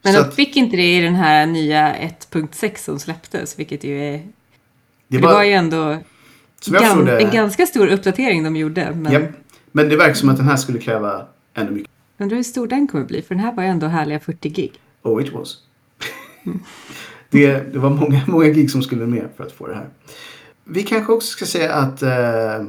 Men 0.01 0.13
Så 0.13 0.19
de 0.19 0.27
att 0.27 0.35
fick 0.35 0.55
inte 0.55 0.77
det 0.77 0.97
i 0.97 1.01
den 1.01 1.15
här 1.15 1.45
nya 1.45 1.95
1.6 1.95 2.77
som 2.77 2.99
släpptes, 2.99 3.59
vilket 3.59 3.83
ju 3.83 4.03
är... 4.03 4.11
det 5.07 5.17
Det 5.17 5.17
var, 5.17 5.43
ju 5.43 5.51
ändå 5.51 5.97
som 6.61 6.73
jag 6.73 6.83
förstod 6.83 7.07
gan, 7.07 7.15
det, 7.15 7.21
en 7.21 7.31
ganska 7.31 7.65
stor 7.65 7.87
uppdatering 7.87 8.43
de 8.43 8.55
gjorde. 8.55 8.91
Men 8.95 9.13
Japp. 9.13 9.31
men 9.71 9.89
det 9.89 9.97
verkar 9.97 10.13
som 10.13 10.29
att 10.29 10.37
den 10.37 10.47
här 10.47 10.55
skulle 10.55 10.79
kräva 10.79 11.25
ännu 11.53 11.71
mycket. 11.71 11.91
undrar 12.17 12.35
hur 12.35 12.43
stor 12.43 12.67
den 12.67 12.87
kommer 12.87 13.05
bli, 13.05 13.21
för 13.21 13.35
den 13.35 13.43
här 13.43 13.53
var 13.53 13.63
ju 13.63 13.69
ändå 13.69 13.87
härliga 13.87 14.19
40 14.19 14.49
gig. 14.49 14.71
Oh, 15.01 15.23
it 15.23 15.33
was. 15.33 15.57
det, 17.35 17.73
det 17.73 17.79
var 17.79 17.89
många, 17.89 18.21
många 18.27 18.47
gig 18.47 18.71
som 18.71 18.83
skulle 18.83 19.05
med 19.05 19.29
för 19.37 19.43
att 19.43 19.51
få 19.51 19.67
det 19.67 19.75
här. 19.75 19.89
Vi 20.63 20.83
kanske 20.83 21.13
också 21.13 21.27
ska 21.27 21.45
säga 21.45 21.73
att 21.73 22.01
eh, 22.01 22.65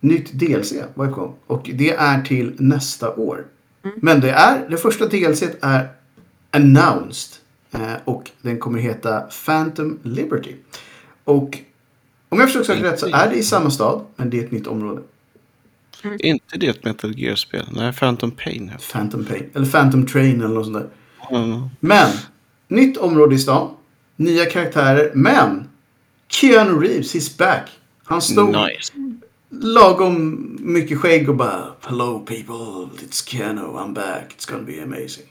nytt 0.00 0.32
DLC 0.32 0.72
var 0.94 1.06
på 1.06 1.14
gång. 1.14 1.36
Och 1.46 1.70
det 1.74 1.90
är 1.90 2.22
till 2.22 2.54
nästa 2.58 3.14
år. 3.14 3.46
Men 3.96 4.20
det 4.20 4.30
är, 4.30 4.68
det 4.70 4.76
första 4.76 5.06
DLC 5.06 5.42
är 5.60 5.88
announced. 6.50 7.36
Eh, 7.72 7.94
och 8.04 8.30
den 8.42 8.58
kommer 8.58 8.78
heta 8.78 9.20
Phantom 9.46 9.98
Liberty. 10.02 10.54
Och 11.24 11.58
om 12.28 12.40
jag 12.40 12.48
försöker 12.48 12.64
söka 12.64 12.92
rätt 12.92 13.00
så 13.00 13.06
är 13.06 13.30
det 13.30 13.36
i 13.36 13.42
samma 13.42 13.70
stad, 13.70 14.04
men 14.16 14.30
det 14.30 14.40
är 14.40 14.44
ett 14.44 14.50
nytt 14.50 14.66
område. 14.66 15.02
Är 16.02 16.26
inte 16.26 16.58
det 16.58 16.66
ett 16.66 16.84
Metal 16.84 17.18
Gear-spel? 17.18 17.66
Nej, 17.72 17.92
Phantom 17.92 18.30
Pain. 18.30 18.68
heter. 18.68 18.92
Phantom 18.92 19.24
Pain. 19.24 19.50
Eller 19.54 19.66
Phantom 19.66 20.06
Train 20.06 20.40
eller 20.40 20.54
något 20.54 20.64
sånt 20.64 20.78
där. 20.78 20.88
Mm. 21.36 21.68
Men, 21.80 22.10
nytt 22.70 22.96
område 22.96 23.34
i 23.34 23.38
stan. 23.38 23.70
Nya 24.16 24.46
karaktärer. 24.46 25.10
Men, 25.14 25.68
Keanu 26.28 26.80
Reeves, 26.80 27.14
he's 27.14 27.38
back. 27.38 27.70
Han 28.04 28.22
stod 28.22 28.48
Nice. 28.48 28.92
lagom 29.50 30.56
mycket 30.60 30.98
skägg 30.98 31.28
och 31.28 31.36
bara 31.36 31.74
Hello 31.80 32.18
people, 32.26 33.04
it's 33.06 33.28
Keanu, 33.28 33.60
I'm 33.62 33.94
back, 33.94 34.34
it's 34.38 34.50
gonna 34.50 34.64
be 34.64 34.82
amazing. 34.82 35.26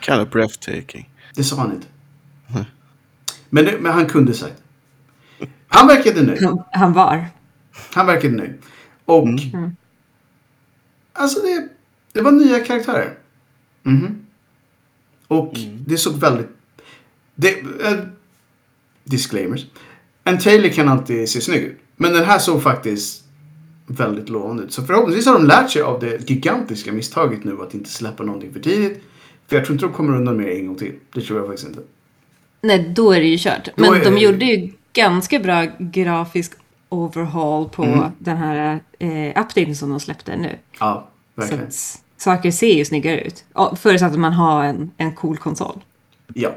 Kind 0.00 0.20
of 0.22 0.30
breathtaking. 0.30 1.10
Det 1.34 1.44
sa 1.44 1.56
han 1.56 1.72
inte. 1.72 1.86
Men, 3.50 3.64
men 3.82 3.92
han 3.92 4.06
kunde 4.06 4.34
sagt. 4.34 4.62
Han 5.68 5.86
verkade 5.86 6.22
nöjd. 6.22 6.42
Han, 6.44 6.62
han 6.72 6.92
var. 6.92 7.26
Han 7.94 8.06
verkade 8.06 8.36
nöjd. 8.36 8.58
Och 9.04 9.28
alltså 11.12 11.40
det, 11.40 11.68
det 12.12 12.20
var 12.20 12.32
nya 12.32 12.60
karaktärer. 12.60 13.18
Mhm. 13.82 14.26
Och 15.28 15.54
det 15.86 15.96
såg 15.98 16.14
väldigt... 16.14 16.53
Det, 17.34 17.50
eh, 17.60 17.98
disclaimers. 19.04 19.66
En 20.24 20.38
trailer 20.38 20.68
kan 20.68 20.88
alltid 20.88 21.28
se 21.28 21.40
snygg 21.40 21.62
ut. 21.62 21.78
Men 21.96 22.12
den 22.12 22.24
här 22.24 22.38
såg 22.38 22.62
faktiskt 22.62 23.24
väldigt 23.86 24.28
lovande 24.28 24.62
ut. 24.62 24.72
Så 24.72 24.82
förhoppningsvis 24.82 25.26
har 25.26 25.34
de 25.34 25.46
lärt 25.46 25.70
sig 25.70 25.82
av 25.82 26.00
det 26.00 26.30
gigantiska 26.30 26.92
misstaget 26.92 27.44
nu 27.44 27.58
att 27.62 27.74
inte 27.74 27.90
släppa 27.90 28.22
någonting 28.22 28.52
för 28.52 28.60
tidigt. 28.60 29.02
För 29.46 29.56
jag 29.56 29.64
tror 29.64 29.74
inte 29.74 29.86
de 29.86 29.92
kommer 29.92 30.16
undan 30.16 30.36
med 30.36 30.46
det 30.46 30.58
en 30.58 30.66
gång 30.66 30.76
till. 30.76 30.92
Det 31.14 31.20
tror 31.20 31.38
jag 31.38 31.46
faktiskt 31.48 31.68
inte. 31.68 31.80
Nej, 32.60 32.92
då 32.96 33.12
är 33.12 33.20
det 33.20 33.26
ju 33.26 33.36
kört. 33.38 33.64
Då 33.76 33.90
Men 33.90 33.94
är 34.00 34.04
de 34.04 34.18
gjorde 34.18 34.44
ju 34.44 34.72
ganska 34.92 35.38
bra 35.38 35.66
grafisk 35.78 36.52
overhaul 36.88 37.68
på 37.68 37.84
Mm. 37.84 38.04
den 38.18 38.36
här 38.36 38.80
eh, 38.98 39.28
updaten 39.42 39.76
som 39.76 39.90
de 39.90 40.00
släppte 40.00 40.36
nu. 40.36 40.58
Ja, 40.80 41.08
Så 41.34 41.40
verkligen. 41.40 41.64
att 41.64 42.02
saker 42.16 42.50
ser 42.50 42.74
ju 42.74 42.84
snyggare 42.84 43.20
ut. 43.20 43.44
Förutsatt 43.76 44.12
att 44.12 44.18
man 44.18 44.32
har 44.32 44.64
en, 44.64 44.90
en 44.96 45.14
cool 45.14 45.36
konsol. 45.36 45.80
Ja. 46.34 46.54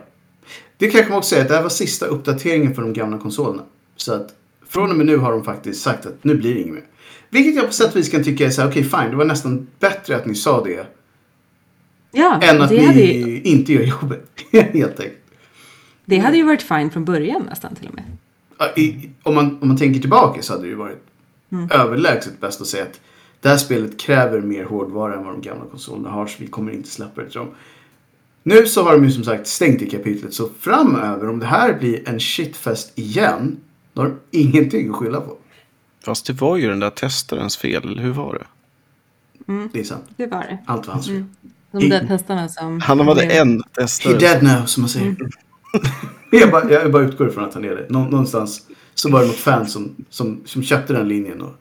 Det 0.77 0.89
kanske 0.89 1.09
man 1.09 1.17
också 1.17 1.29
säga 1.29 1.41
att 1.41 1.47
det 1.47 1.55
här 1.55 1.61
var 1.61 1.69
sista 1.69 2.05
uppdateringen 2.05 2.75
för 2.75 2.81
de 2.81 2.93
gamla 2.93 3.17
konsolerna. 3.17 3.63
Så 3.95 4.13
att 4.13 4.35
från 4.69 4.89
och 4.91 4.97
med 4.97 5.05
nu 5.05 5.17
har 5.17 5.31
de 5.31 5.43
faktiskt 5.43 5.81
sagt 5.81 6.05
att 6.05 6.23
nu 6.23 6.35
blir 6.35 6.53
det 6.55 6.61
inget 6.61 6.73
mer. 6.73 6.83
Vilket 7.29 7.55
jag 7.55 7.65
på 7.65 7.73
sätt 7.73 7.89
och 7.89 7.95
vis 7.95 8.09
kan 8.09 8.23
tycka 8.23 8.45
är 8.45 8.49
så 8.49 8.61
här, 8.61 8.69
okej 8.69 8.83
fine, 8.83 9.09
det 9.09 9.15
var 9.15 9.25
nästan 9.25 9.67
bättre 9.79 10.15
att 10.15 10.25
ni 10.25 10.35
sa 10.35 10.63
det. 10.63 10.87
Ja, 12.11 12.39
Än 12.41 12.61
att 12.61 12.69
ni 12.71 13.01
ju, 13.11 13.41
inte 13.41 13.73
gör 13.73 13.83
jobbet. 13.83 14.29
Helt 14.51 14.75
enkelt. 14.99 15.17
det 16.05 16.17
hade 16.17 16.37
ju 16.37 16.43
varit 16.43 16.61
fine 16.61 16.91
från 16.91 17.05
början 17.05 17.41
nästan 17.49 17.75
till 17.75 17.87
och 17.87 17.95
med. 17.95 18.03
I- 18.75 19.09
Om 19.23 19.35
man, 19.35 19.57
om 19.61 19.67
man 19.67 19.77
tänker 19.77 19.99
tillbaka 19.99 20.41
så 20.41 20.53
hade 20.53 20.63
det 20.63 20.69
ju 20.69 20.75
varit 20.75 21.03
överlägset 21.71 22.39
bäst 22.41 22.61
att 22.61 22.67
säga 22.67 22.83
att 22.83 22.99
det 23.41 23.49
här 23.49 23.57
spelet 23.57 23.99
kräver 23.99 24.41
mer 24.41 24.63
hårdvara 24.63 25.13
än 25.15 25.25
vad 25.25 25.33
de 25.33 25.41
gamla 25.41 25.65
konsolerna 25.71 26.09
har 26.09 26.27
så 26.27 26.35
vi 26.39 26.47
kommer 26.47 26.71
inte 26.71 26.89
släppa 26.89 27.21
det 27.21 27.29
till 27.29 27.39
dem. 27.39 27.49
Nu 28.47 28.67
så 28.67 28.83
har 28.83 28.93
de 28.93 29.03
ju 29.03 29.12
som 29.12 29.23
sagt 29.23 29.47
stängt 29.47 29.79
det 29.79 29.86
kapitlet 29.86 30.33
så 30.33 30.49
framöver 30.60 31.29
om 31.29 31.39
det 31.39 31.45
här 31.45 31.79
blir 31.79 32.10
en 32.10 32.19
shitfest 32.19 32.91
igen 32.95 33.57
då 33.93 34.01
har 34.01 34.10
de 34.10 34.39
ingenting 34.39 34.89
att 34.89 34.95
skylla 34.95 35.21
på. 35.21 35.38
Fast 36.05 36.25
det 36.25 36.33
var 36.33 36.57
ju 36.57 36.69
den 36.69 36.79
där 36.79 36.89
testarens 36.89 37.57
fel, 37.57 37.99
hur 37.99 38.12
var 38.12 38.33
det? 38.33 38.45
Det 39.73 39.79
är 39.79 39.83
sant. 39.83 40.03
Det 40.17 40.27
var 40.27 40.39
det. 40.39 40.57
Allt 40.65 40.88
var 40.88 40.93
hans 40.93 41.07
fel. 41.07 41.23
De 41.71 41.89
där 41.89 42.07
testarna 42.07 42.49
som... 42.49 42.81
Han 42.81 42.99
hade 42.99 43.23
en 43.23 43.57
He 43.57 43.63
testare. 43.73 44.17
dead 44.17 44.43
now 44.43 44.65
som 44.65 44.81
man 44.81 44.89
säger. 44.89 45.15
jag, 46.31 46.51
bara, 46.51 46.71
jag 46.71 46.91
bara 46.91 47.03
utgår 47.03 47.29
ifrån 47.29 47.43
att 47.43 47.53
han 47.53 47.65
är 47.65 47.75
det. 47.75 47.86
Nå, 47.89 47.99
någonstans 48.03 48.62
så 48.95 49.12
var 49.12 49.21
det 49.21 49.27
något 49.27 49.36
fan 49.36 49.67
som, 49.67 49.95
som, 50.10 50.41
som 50.45 50.63
köpte 50.63 50.93
den 50.93 51.07
linjen 51.07 51.41
och 51.41 51.53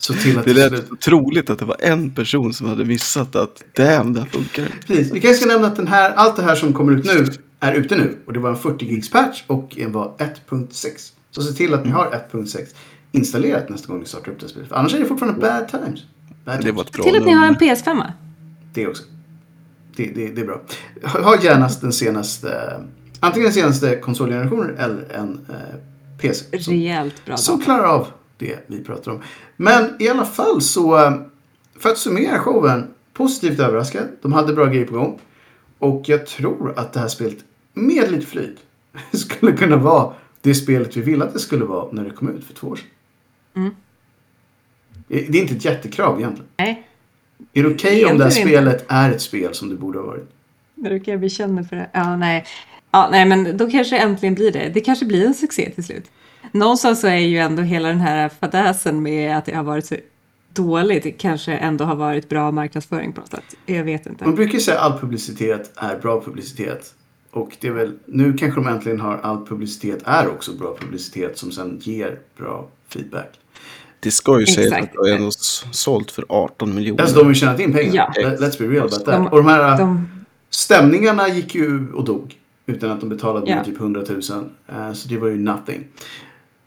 så 0.00 0.14
till 0.14 0.38
att 0.38 0.44
Det 0.44 0.52
det 0.52 0.60
lät 0.60 0.68
slut. 0.72 0.88
så 0.88 0.96
troligt 0.96 1.50
att 1.50 1.58
det 1.58 1.64
var 1.64 1.76
en 1.80 2.10
person 2.10 2.52
som 2.54 2.68
hade 2.68 2.84
missat 2.84 3.36
att 3.36 3.62
damn, 3.76 4.12
det 4.12 4.20
här 4.20 4.26
funkar. 4.26 4.68
Precis. 4.86 5.12
Vi 5.12 5.20
kanske 5.20 5.36
ska 5.42 5.52
nämna 5.52 5.66
att 5.66 5.76
den 5.76 5.86
här, 5.88 6.10
allt 6.12 6.36
det 6.36 6.42
här 6.42 6.54
som 6.54 6.72
kommer 6.72 6.92
ut 6.92 7.04
nu 7.04 7.26
är 7.60 7.74
ute 7.74 7.96
nu. 7.96 8.18
Och 8.26 8.32
det 8.32 8.38
var 8.38 8.50
en 8.50 8.56
40 8.56 8.84
gigs 8.84 9.10
patch 9.10 9.42
och 9.46 9.78
en 9.78 9.92
var 9.92 10.14
1.6. 10.18 11.12
Så 11.30 11.42
se 11.42 11.52
till 11.52 11.74
att 11.74 11.84
ni 11.84 11.90
har 11.90 12.24
1.6 12.32 12.58
installerat 13.12 13.68
nästa 13.68 13.88
gång 13.88 14.00
ni 14.00 14.06
startar 14.06 14.32
upp 14.32 14.38
det 14.40 14.44
här 14.46 14.50
spelet. 14.50 14.68
För 14.68 14.76
annars 14.76 14.94
är 14.94 14.98
det 14.98 15.06
fortfarande 15.06 15.40
bad 15.40 15.68
times. 15.68 16.00
Bad 16.44 16.56
Det 16.58 16.62
times. 16.62 16.76
var 16.76 16.82
ett 16.84 16.92
bra 16.92 17.04
Till 17.04 17.16
att 17.16 17.24
ni 17.26 17.32
har 17.32 17.46
en 17.46 17.52
nummer. 17.60 17.74
PS5. 17.74 18.02
Det 18.74 18.86
också. 18.86 19.02
Det, 19.96 20.06
det, 20.14 20.28
det 20.28 20.40
är 20.40 20.46
bra. 20.46 20.60
Ha 21.04 21.42
gärna 21.42 21.68
den 21.80 21.92
senaste, 21.92 22.80
antingen 23.20 23.44
den 23.44 23.52
senaste 23.54 23.96
konsolgenerationen 23.96 24.76
eller 24.78 25.12
en 25.14 25.46
eh, 25.48 25.54
PC. 26.18 26.58
Som, 26.62 26.72
Rejält 26.74 27.24
bra 27.26 27.36
som 27.36 27.60
klarar 27.62 27.84
av 27.84 28.06
det 28.40 28.58
vi 28.66 28.84
pratar 28.84 29.12
om. 29.12 29.22
Men 29.56 29.96
i 29.98 30.08
alla 30.08 30.24
fall 30.24 30.62
så, 30.62 30.98
eh, 31.06 31.12
för 31.78 31.88
att 31.88 31.98
summera 31.98 32.38
showen, 32.38 32.86
positivt 33.12 33.60
överraskad. 33.60 34.08
De 34.22 34.32
hade 34.32 34.52
bra 34.52 34.66
grejer 34.66 34.86
på 34.86 34.94
gång. 34.94 35.20
Och 35.78 36.02
jag 36.08 36.26
tror 36.26 36.78
att 36.78 36.92
det 36.92 37.00
här 37.00 37.08
spelet 37.08 37.38
med 37.72 38.12
lite 38.12 38.26
flyt 38.26 38.58
skulle 39.12 39.52
kunna 39.52 39.76
vara 39.76 40.12
det 40.40 40.54
spelet 40.54 40.96
vi 40.96 41.00
ville 41.00 41.24
att 41.24 41.32
det 41.32 41.38
skulle 41.38 41.64
vara 41.64 41.88
när 41.92 42.04
det 42.04 42.10
kom 42.10 42.28
ut 42.36 42.44
för 42.44 42.54
två 42.54 42.68
år 42.68 42.76
sedan. 42.76 42.86
Mm. 43.56 43.74
Det 45.08 45.20
det 45.28 45.38
är 45.38 45.42
inte 45.42 45.54
ett 45.54 45.64
jättekrav 45.64 46.18
egentligen. 46.18 46.48
Nej, 46.56 46.86
Är 47.52 47.62
det 47.62 47.68
okej 47.74 48.04
om 48.06 48.18
det 48.18 48.24
här 48.24 48.30
Egentligen 48.30 48.58
inte. 48.66 48.70
spelet 48.70 48.84
är 48.88 49.10
ett 49.10 49.22
spel 49.22 49.54
som 49.54 49.68
det 49.68 49.74
borde 49.74 49.98
ha 49.98 50.06
varit? 50.06 50.28
nu 50.74 51.00
kan 51.00 51.12
jag 51.12 51.20
bekänna 51.20 51.64
för 51.64 51.76
det. 51.76 51.90
Ja, 51.92 52.16
nej. 52.16 52.44
Ja, 52.90 53.08
nej, 53.12 53.26
men 53.26 53.56
då 53.56 53.70
kanske 53.70 53.96
det 53.96 54.02
äntligen 54.02 54.34
blir 54.34 54.52
det. 54.52 54.70
Det 54.74 54.80
kanske 54.80 55.04
blir 55.06 55.26
en 55.26 55.34
succé 55.34 55.70
till 55.70 55.84
slut. 55.84 56.10
Någonstans 56.52 57.00
så 57.00 57.06
är 57.06 57.16
ju 57.16 57.38
ändå 57.38 57.62
hela 57.62 57.88
den 57.88 58.00
här 58.00 58.28
fadäsen 58.40 59.02
med 59.02 59.36
att 59.38 59.44
det 59.44 59.54
har 59.54 59.62
varit 59.62 59.86
så 59.86 59.96
dåligt 60.54 61.18
kanske 61.20 61.52
ändå 61.52 61.84
har 61.84 61.96
varit 61.96 62.28
bra 62.28 62.50
marknadsföring 62.50 63.12
på 63.12 63.20
något 63.20 63.30
sätt. 63.30 63.44
Jag 63.66 63.84
vet 63.84 64.06
inte. 64.06 64.24
Man 64.24 64.34
brukar 64.34 64.58
säga 64.58 64.80
att 64.80 64.92
all 64.92 64.98
publicitet 65.00 65.72
är 65.76 65.98
bra 65.98 66.20
publicitet. 66.24 66.94
Och 67.30 67.56
det 67.60 67.68
är 67.68 67.72
väl, 67.72 67.92
nu 68.06 68.32
kanske 68.32 68.60
de 68.60 68.68
äntligen 68.68 69.00
har 69.00 69.18
all 69.22 69.46
publicitet 69.46 69.98
är 70.04 70.28
också 70.28 70.52
bra 70.52 70.76
publicitet 70.80 71.38
som 71.38 71.52
sen 71.52 71.78
ger 71.82 72.18
bra 72.38 72.68
feedback. 72.88 73.30
Det 74.00 74.10
ska 74.10 74.40
ju 74.40 74.46
sägas 74.46 74.72
att 74.72 74.96
har 74.96 75.08
ändå 75.08 75.30
sålt 75.70 76.10
för 76.10 76.24
18 76.28 76.74
miljoner. 76.74 77.02
Alltså 77.02 77.16
de 77.16 77.22
har 77.22 77.28
ju 77.30 77.34
tjänat 77.34 77.60
in 77.60 77.72
pengar. 77.72 78.12
Ja. 78.14 78.22
Let- 78.22 78.40
Let's 78.40 78.58
be 78.58 78.64
real 78.66 78.86
about 78.86 79.04
that. 79.04 79.06
De- 79.06 79.26
och 79.26 79.36
de 79.36 79.46
här 79.46 79.78
De, 79.78 80.08
stämningarna 80.50 81.28
gick 81.28 81.54
ju 81.54 81.92
och 81.92 82.04
dog. 82.04 82.36
Utan 82.66 82.90
att 82.90 83.00
de 83.00 83.08
betalade 83.08 83.50
Ja. 83.50 83.56
med 83.56 83.64
typ 83.64 83.76
100 83.80 84.02
000. 84.08 84.20
Eh, 84.68 84.92
Så 84.92 85.08
det 85.08 85.18
var 85.18 85.28
ju 85.28 85.38
nothing. 85.38 85.84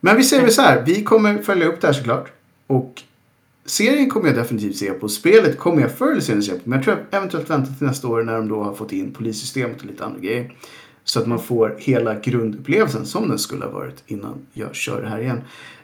Men 0.06 0.18
vi 0.18 0.24
säger 0.24 0.44
väl 0.44 0.52
så 0.52 0.62
här. 0.62 0.84
Vi 0.86 1.04
kommer 1.04 1.38
följa 1.38 1.68
upp 1.68 1.82
det 1.82 1.88
här 1.88 1.94
såklart. 1.94 2.32
Och 2.68 3.02
serien 3.66 4.10
kommer 4.10 4.28
jag 4.28 4.36
definitivt 4.36 4.78
se 4.78 4.92
på. 4.92 5.10
Spelet 5.10 5.58
kommer 5.58 5.82
jag 5.82 5.98
förr 5.98 6.12
eller 6.12 6.22
senare 6.22 6.44
se 6.44 6.52
på. 6.52 6.60
Men 6.64 6.78
jag 6.78 6.84
tror 6.84 6.98
jag 6.98 7.18
eventuellt 7.18 7.50
vänta 7.50 7.74
till 7.74 7.88
nästa 7.88 8.08
år 8.08 8.24
när 8.24 8.34
de 8.34 8.48
då 8.48 8.64
har 8.64 8.74
fått 8.74 8.92
in 8.92 9.14
polissystemet 9.14 9.80
och 9.82 9.86
lite 9.86 10.06
andra 10.06 10.20
grejer. 10.20 10.54
Så 11.04 11.20
att 11.20 11.28
man 11.28 11.40
får 11.40 11.76
hela 11.80 12.20
grundupplevelsen 12.20 13.06
som 13.06 13.30
den 13.30 13.40
skulle 13.40 13.66
ha 13.66 13.72
varit 13.72 14.04
innan 14.08 14.46
jag 14.54 14.76
kör 14.76 15.02
det 15.02 15.10
här 15.10 15.20
igen. 15.20 15.42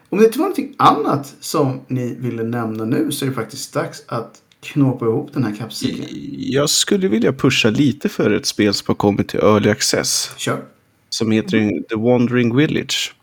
Om 0.09 0.17
det 0.17 0.25
inte 0.25 0.39
var 0.39 0.45
någonting 0.45 0.75
annat 0.77 1.35
som 1.39 1.81
ni 1.87 2.15
ville 2.19 2.43
nämna 2.43 2.85
nu 2.85 3.11
så 3.11 3.25
är 3.25 3.29
det 3.29 3.35
faktiskt 3.35 3.73
dags 3.73 4.03
att 4.07 4.41
knåpa 4.61 5.05
ihop 5.05 5.33
den 5.33 5.43
här 5.43 5.55
kapseln. 5.55 6.05
Jag 6.37 6.69
skulle 6.69 7.07
vilja 7.07 7.33
pusha 7.33 7.69
lite 7.69 8.09
för 8.09 8.31
ett 8.31 8.45
spel 8.45 8.73
som 8.73 8.85
har 8.87 8.95
kommit 8.95 9.27
till 9.27 9.39
Early 9.39 9.69
Access. 9.69 10.31
Kör. 10.37 10.63
Som 11.09 11.31
heter 11.31 11.83
The 11.89 11.95
Wandering 11.95 12.55
Village. 12.55 13.15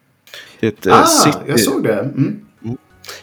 Det 0.61 0.67
är 0.67 0.71
ett 0.71 0.87
eh, 0.87 1.01
Ah, 1.03 1.07
city, 1.07 1.39
jag 1.47 1.61
såg 1.61 1.83
det. 1.83 1.99
Mm. 2.01 2.37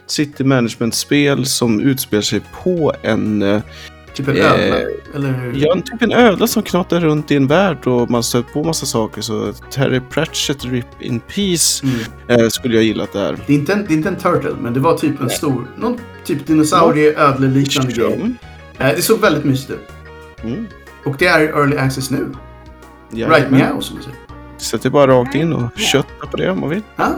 city 0.05 0.43
management-spel 0.43 1.45
som 1.45 1.81
utspelar 1.81 2.21
sig 2.21 2.41
på 2.63 2.93
en... 3.01 3.41
eh, 3.41 3.61
Typ 4.13 4.27
en 4.27 4.37
Eh, 4.37 4.45
ödla? 4.51 4.75
Eller? 5.15 5.51
Ja, 5.55 5.73
typ 5.85 6.01
en 6.01 6.11
ödla 6.11 6.47
som 6.47 6.63
knatar 6.63 6.99
runt 6.99 7.31
i 7.31 7.35
en 7.35 7.47
värld 7.47 7.87
och 7.87 8.11
man 8.11 8.23
stöter 8.23 8.49
på 8.53 8.63
massa 8.63 8.85
saker. 8.85 9.21
Så 9.21 9.53
Terry 9.71 9.99
Pratchett, 10.09 10.65
Rip 10.65 10.85
in 10.99 11.19
Peace, 11.19 11.85
Mm. 11.85 12.41
eh, 12.41 12.49
skulle 12.49 12.75
jag 12.75 12.83
gilla 12.83 13.07
där. 13.13 13.37
Det, 13.47 13.53
är 13.53 13.57
inte 13.57 13.73
en, 13.73 13.85
det 13.87 13.93
är 13.93 13.97
inte 13.97 14.09
en 14.09 14.15
turtle, 14.15 14.55
men 14.61 14.73
det 14.73 14.79
var 14.79 14.97
typ 14.97 15.21
en 15.21 15.29
stor, 15.29 15.67
någon 15.77 15.97
typ 16.25 16.47
dinosaurie, 16.47 17.17
ödleliknande 17.19 17.93
grej. 17.93 18.13
Mm. 18.13 18.35
Eh, 18.77 18.95
det 18.95 19.01
såg 19.01 19.19
väldigt 19.19 19.43
mysigt 19.43 19.69
ut. 19.71 19.89
Mm. 20.43 20.65
Och 21.05 21.15
det 21.19 21.25
är 21.27 21.41
early 21.41 21.77
access 21.77 22.11
nu. 22.11 22.27
Ja, 23.11 23.27
right 23.29 23.51
meow 23.51 23.79
som 23.81 23.95
man 23.95 24.03
säger. 24.03 24.17
Så 24.63 24.77
det 24.77 24.85
är 24.85 24.89
bara 24.89 25.11
rakt 25.11 25.35
in 25.35 25.53
och 25.53 25.61
Ja. 25.61 25.69
kötta 25.81 26.27
på 26.31 26.37
det 26.37 26.49
om 26.49 26.59
man 26.59 26.69
vill. 26.69 26.81
Ah. 26.95 27.09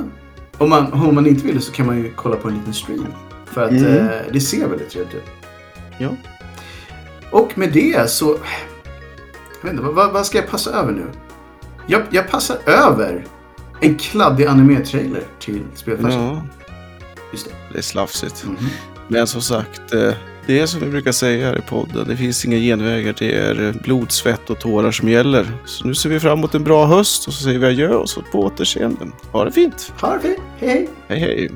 Om, 0.58 0.70
man, 0.70 0.94
om 0.94 1.16
man 1.16 1.28
inte 1.28 1.46
vill 1.48 1.62
så 1.62 1.72
kan 1.72 1.86
man 1.86 1.98
ju 1.98 2.12
kolla 2.16 2.36
på 2.36 2.48
en 2.48 2.58
liten 2.58 2.74
stream. 2.74 3.06
För 3.46 3.64
att 3.66 3.72
Mm. 3.72 3.86
eh, 3.98 4.10
det 4.32 4.40
ser 4.40 4.68
väldigt 4.68 4.90
trevligt 4.90 5.16
ut. 5.16 5.24
Ja. 5.98 6.10
Och 7.32 7.58
med 7.58 7.72
det 7.74 8.10
så... 8.10 8.38
Jag 9.62 9.70
vet 9.70 9.72
inte, 9.80 9.84
vad, 9.84 10.14
vad 10.14 10.26
ska 10.26 10.38
jag 10.38 10.48
passa 10.50 10.72
över 10.72 10.92
nu? 10.92 11.06
Jag, 11.88 12.02
jag 12.10 12.30
passar 12.30 12.58
över 12.66 13.26
en 13.82 13.96
kladdig 13.96 14.46
anime-trailer 14.46 15.24
till 15.40 15.62
spelfärsen. 15.76 16.22
ja, 16.22 16.42
Just 17.32 17.46
det. 17.46 17.52
det 17.72 17.78
är 17.78 17.82
slafsigt. 17.82 18.44
Mhm. 18.46 18.58
Men 19.08 19.28
som 19.28 19.42
sagt, 19.42 19.94
eh, 19.94 20.12
det 20.48 20.60
är 20.60 20.66
som 20.66 20.80
vi 20.80 20.90
brukar 20.90 21.12
säga 21.12 21.48
här 21.48 21.58
i 21.58 21.62
podden. 21.62 22.08
Det 22.08 22.18
finns 22.18 22.46
inga 22.46 22.58
genvägar. 22.58 23.16
Det 23.20 23.36
är 23.36 23.68
eh, 23.68 23.74
blod, 23.74 24.12
svett 24.12 24.50
och 24.50 24.60
tårar 24.60 24.92
som 24.92 25.10
gäller. 25.10 25.46
Så 25.66 25.88
nu 25.88 25.96
ser 25.96 26.10
vi 26.10 26.20
fram 26.20 26.38
emot 26.40 26.56
en 26.56 26.64
bra 26.64 26.86
höst 26.86 27.28
och 27.28 27.34
så 27.34 27.44
säger 27.44 27.60
vi 27.60 27.68
adjö 27.68 27.96
och 27.96 28.10
så 28.10 28.22
på 28.22 28.40
återseende. 28.40 29.08
Ha 29.32 29.46
det 29.46 29.52
fint. 29.52 29.94
Ha 30.02 30.14
det 30.14 30.20
fint. 30.20 30.40
Hej 30.58 30.70
hej. 30.70 30.90
Hej 31.08 31.20
hej. 31.20 31.52